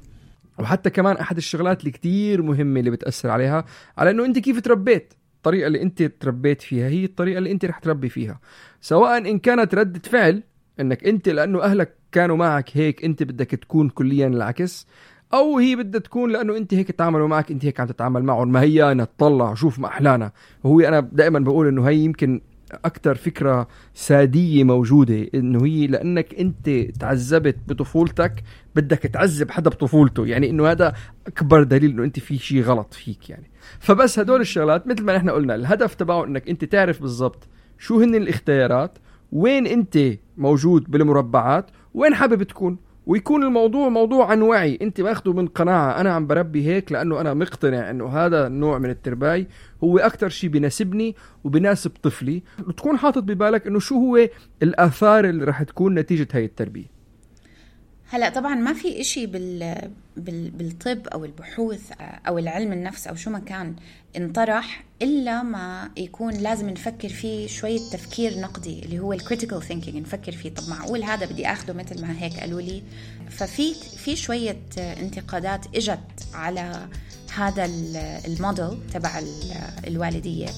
وحتى 0.59 0.91
كمان 0.91 1.17
أحد 1.17 1.37
الشغلات 1.37 1.81
اللي 1.81 1.91
كتير 1.91 2.43
مهمة 2.43 2.81
اللي 2.81 2.91
بتأثر 2.91 3.31
عليها 3.31 3.65
على 3.99 4.11
إنه 4.11 4.25
أنت 4.25 4.39
كيف 4.39 4.61
تربيت؟ 4.61 5.15
الطريقة 5.37 5.67
اللي 5.67 5.83
أنت 5.83 6.03
تربيت 6.03 6.63
فيها 6.63 6.89
هي 6.89 7.05
الطريقة 7.05 7.39
اللي 7.39 7.51
أنت 7.53 7.65
رح 7.65 7.79
تربي 7.79 8.09
فيها. 8.09 8.41
سواء 8.81 9.19
إن 9.19 9.39
كانت 9.39 9.75
ردة 9.75 10.01
فعل 10.05 10.43
إنك 10.81 11.05
أنت 11.05 11.29
لأنه 11.29 11.63
أهلك 11.63 11.97
كانوا 12.13 12.37
معك 12.37 12.77
هيك 12.77 13.05
أنت 13.05 13.23
بدك 13.23 13.51
تكون 13.51 13.89
كليا 13.89 14.27
العكس 14.27 14.87
أو 15.35 15.59
هي 15.59 15.77
بدها 15.77 16.01
تكون 16.01 16.33
لأنه 16.33 16.57
أنت 16.57 16.75
هيك 16.75 16.91
تعاملوا 16.91 17.29
معك 17.29 17.51
أنت 17.51 17.65
هيك 17.65 17.81
عم 17.81 17.87
تتعامل 17.87 18.23
معهم 18.23 18.53
ما 18.53 18.61
هي 18.61 18.93
أنا 18.93 19.05
تطلع 19.05 19.55
شوف 19.55 19.79
ما 19.79 19.89
أحلانا. 19.89 20.33
وهو 20.65 20.81
أنا 20.81 21.01
دائما 21.01 21.39
بقول 21.39 21.69
إنه 21.69 21.89
هي 21.89 21.97
يمكن 21.97 22.41
أكثر 22.73 23.15
فكرة 23.15 23.69
سادية 23.95 24.65
موجودة 24.65 25.27
إنه 25.35 25.67
هي 25.67 25.87
لأنك 25.87 26.35
أنت 26.35 26.71
تعذبت 27.01 27.57
بطفولتك 27.69 28.43
بدك 28.77 28.99
تعذب 28.99 29.51
حدا 29.51 29.71
بطفولته 29.71 30.27
يعني 30.27 30.51
إنه 30.51 30.71
هذا 30.71 30.95
أكبر 31.27 31.63
دليل 31.63 31.91
إنه 31.91 32.05
أنت 32.05 32.21
في 32.21 32.39
شيء 32.39 32.63
غلط 32.63 32.95
فيك 32.95 33.31
يعني. 33.31 33.51
فبس 33.81 34.19
هدول 34.19 34.41
الشغلات 34.41 34.87
مثل 34.87 35.05
ما 35.05 35.17
نحن 35.17 35.31
قلنا 35.31 35.55
الهدف 35.55 35.95
تبعه 35.95 36.25
إنك 36.25 36.49
أنت 36.49 36.65
تعرف 36.65 37.01
بالضبط 37.01 37.49
شو 37.79 38.01
هن 38.01 38.15
الاختيارات 38.15 38.99
وين 39.33 39.67
أنت 39.67 39.99
موجود 40.37 40.91
بالمربعات 40.91 41.71
وين 41.95 42.15
حابب 42.15 42.43
تكون 42.43 42.79
ويكون 43.07 43.45
الموضوع 43.45 43.89
موضوع 43.89 44.31
عن 44.31 44.43
وعي. 44.43 44.79
انت 44.83 45.01
ماخده 45.01 45.33
من 45.33 45.47
قناعة. 45.47 46.01
أنا 46.01 46.13
عم 46.13 46.27
بربي 46.27 46.67
هيك 46.67 46.93
لأنه 46.93 47.21
أنا 47.21 47.35
مقتنع 47.35 47.91
إنه 47.91 48.09
هذا 48.09 48.47
النوع 48.47 48.79
من 48.79 48.91
الترباي 48.91 49.47
هو 49.85 49.99
أكثر 49.99 50.29
شيء 50.29 50.51
بناسبني 50.51 51.17
وبناسب 51.45 51.91
طفلي. 52.03 52.43
وتكون 52.67 52.99
حاطط 52.99 53.23
ببالك 53.23 53.67
إنه 53.67 53.79
شو 53.79 53.95
هو 53.95 54.29
الآثار 54.63 55.25
اللي 55.25 55.45
رح 55.45 55.63
تكون 55.63 55.95
نتيجة 55.95 56.29
هاي 56.33 56.45
التربية. 56.45 56.94
هلا 58.15 58.29
طبعا 58.29 58.55
ما 58.55 58.73
في 58.73 59.01
إشي 59.01 59.27
بال... 59.27 59.91
بال... 60.17 60.51
بالطب 60.51 61.09
أو 61.09 61.25
البحوث 61.25 61.93
أو 62.01 62.39
العلم 62.39 62.73
النفس 62.73 63.07
أو 63.07 63.15
شو 63.15 63.31
ما 63.31 63.39
كان 63.39 63.77
انطرح 64.17 64.85
إلا 65.03 65.43
ما 65.43 65.91
يكون 65.97 66.35
لازم 66.35 66.71
نفكر 66.71 67.09
فيه 67.09 67.47
شوية 67.47 67.79
تفكير 67.79 68.41
نقدي 68.41 68.85
اللي 68.85 68.99
هو 68.99 69.13
ال 69.13 69.18
critical 69.18 69.63
thinking 69.63 69.97
نفكر 69.97 70.33
فيه. 70.33 70.55
طب 70.55 70.69
معقول 70.69 71.03
هذا 71.03 71.27
بدي 71.27 71.47
اخذه 71.47 71.73
مثل 71.73 72.03
ما 72.03 72.23
هيك 72.23 72.41
قالوا 72.41 72.61
لي؟ 72.61 72.83
ففي 73.31 73.75
في 73.75 74.17
شوية 74.17 74.61
انتقادات 74.79 75.77
إجت 75.77 76.27
على 76.35 76.89
هذا 77.35 77.65
الموديل 78.27 78.79
تبع 78.93 79.23
الوالدية. 79.87 80.49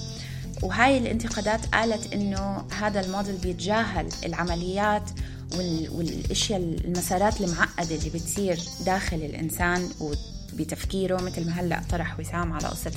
وهاي 0.62 0.98
الانتقادات 0.98 1.66
قالت 1.66 2.12
إنه 2.12 2.64
هذا 2.80 3.00
الموديل 3.00 3.36
بيتجاهل 3.36 4.08
العمليات 4.24 5.10
والأشياء 5.54 6.60
المسارات 6.60 7.40
المعقدة 7.40 7.94
اللي 7.94 8.10
بتصير 8.10 8.58
داخل 8.86 9.16
الإنسان 9.16 9.88
وبتفكيره 10.00 11.22
مثل 11.22 11.46
ما 11.46 11.52
هلأ 11.52 11.82
طرح 11.90 12.20
وسام 12.20 12.52
على 12.52 12.68
قصة 12.68 12.92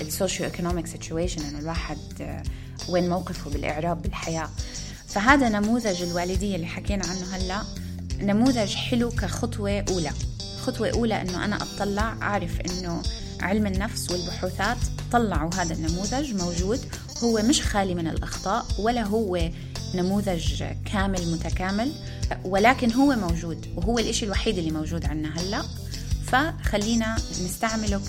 ال 0.00 0.46
socioeconomic 0.46 0.86
situation 0.86 1.42
إنه 1.42 1.58
الواحد 1.58 1.98
آه، 2.20 2.42
وين 2.88 3.08
موقفه 3.08 3.50
بالإعراب 3.50 4.02
بالحياة. 4.02 4.48
فهذا 5.06 5.48
نموذج 5.48 6.02
الوالدية 6.02 6.56
اللي 6.56 6.66
حكينا 6.66 7.06
عنه 7.06 7.36
هلأ 7.36 7.62
نموذج 8.20 8.74
حلو 8.74 9.10
كخطوة 9.10 9.84
أولى. 9.90 10.10
خطوة 10.62 10.90
أولى 10.90 11.22
إنه 11.22 11.44
أنا 11.44 11.56
أطلع 11.56 12.16
أعرف 12.22 12.60
إنه 12.60 13.02
علم 13.40 13.66
النفس 13.66 14.10
والبحوثات 14.10 14.76
طلعوا 15.12 15.54
هذا 15.54 15.74
النموذج 15.74 16.34
موجود 16.34 16.80
هو 17.24 17.42
مش 17.42 17.62
خالي 17.62 17.94
من 17.94 18.06
الأخطاء 18.06 18.66
ولا 18.78 19.02
هو 19.02 19.50
نموذج 19.94 20.64
كامل 20.92 21.32
متكامل 21.32 21.92
ولكن 22.44 22.92
هو 22.92 23.16
موجود 23.16 23.66
وهو 23.76 23.98
الإشي 23.98 24.24
الوحيد 24.24 24.58
اللي 24.58 24.70
موجود 24.70 25.06
عندنا 25.06 25.40
هلأ. 25.40 25.62
فخلينا 26.26 27.16
نستعمله 27.44 28.00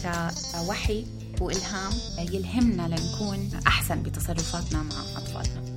كوحي 0.54 1.06
وإلهام 1.42 1.94
يلهمنا 2.20 2.88
لنكون 2.88 3.50
أحسن 3.68 4.04
بتصرفاتنا 4.04 4.84
مع 4.84 5.02
أطفالنا. 5.18 5.76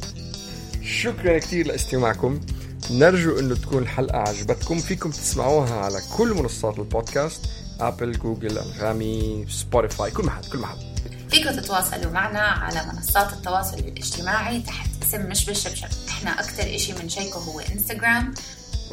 شكرا 0.83 1.39
كثير 1.39 1.67
لاستماعكم. 1.67 2.41
نرجو 2.91 3.39
إنه 3.39 3.55
تكون 3.55 3.83
الحلقة 3.83 4.19
عجبتكم. 4.19 4.79
فيكم 4.79 5.11
تسمعوها 5.11 5.75
على 5.75 6.01
كل 6.17 6.35
منصات 6.35 6.79
البودكاست 6.79 7.41
ابل 7.81 8.19
جوجل 8.19 8.59
أنغامي 8.59 9.47
سبوتيفاي 9.49 10.11
كل 10.11 10.25
محل 10.25 10.45
كل 10.53 10.59
محل. 10.59 10.77
فيكم 11.31 11.51
تتواصلوا 11.51 12.13
معنا 12.13 12.41
على 12.41 12.93
منصات 12.93 13.33
التواصل 13.33 13.79
الاجتماعي 13.79 14.61
تحت 14.61 14.88
اسم 15.09 15.23
مش 15.27 15.45
بالشبشب 15.45 15.89
إحنا 16.09 16.41
أكثر 16.41 16.75
إشي 16.75 16.93
بنشيكه 16.93 17.39
هو 17.39 17.61
إنستغرام 17.61 18.35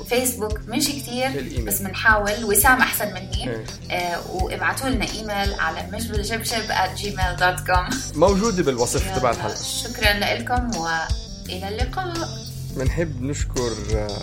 فيسبوك 0.10 0.60
مش 0.68 0.88
كثير 0.88 1.64
بس 1.64 1.82
بنحاول. 1.82 2.44
وسام 2.46 2.78
أحسن 2.82 3.14
مني. 3.14 3.50
إيه. 3.50 3.66
آه 3.92 4.32
وابعتوا 4.32 4.90
لنا 4.90 5.06
إيميل 5.12 5.54
على 5.60 5.88
مش 5.94 6.08
بالشبشب 6.08 6.68
at 6.70 7.00
gmail.com 7.00 8.18
موجودة 8.18 8.64
بالوصف 8.64 9.18
تبع 9.20 9.32
الحلقة 9.32 9.64
شكرا 9.84 10.14
لكم 10.14 10.78
وإلى 10.78 11.68
اللقاء. 11.68 12.30
بنحب 12.78 13.22
نشكر 13.22 13.74
آه، 13.96 14.20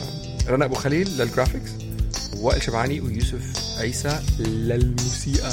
رنا 0.49 0.65
أبو 0.65 0.75
خليل 0.75 1.09
للجرافيكس 1.19 1.71
وائل 2.37 2.63
شبعاني 2.63 3.01
ويوسف 3.01 3.43
عيسى 3.79 4.21
للموسيقى. 4.39 5.53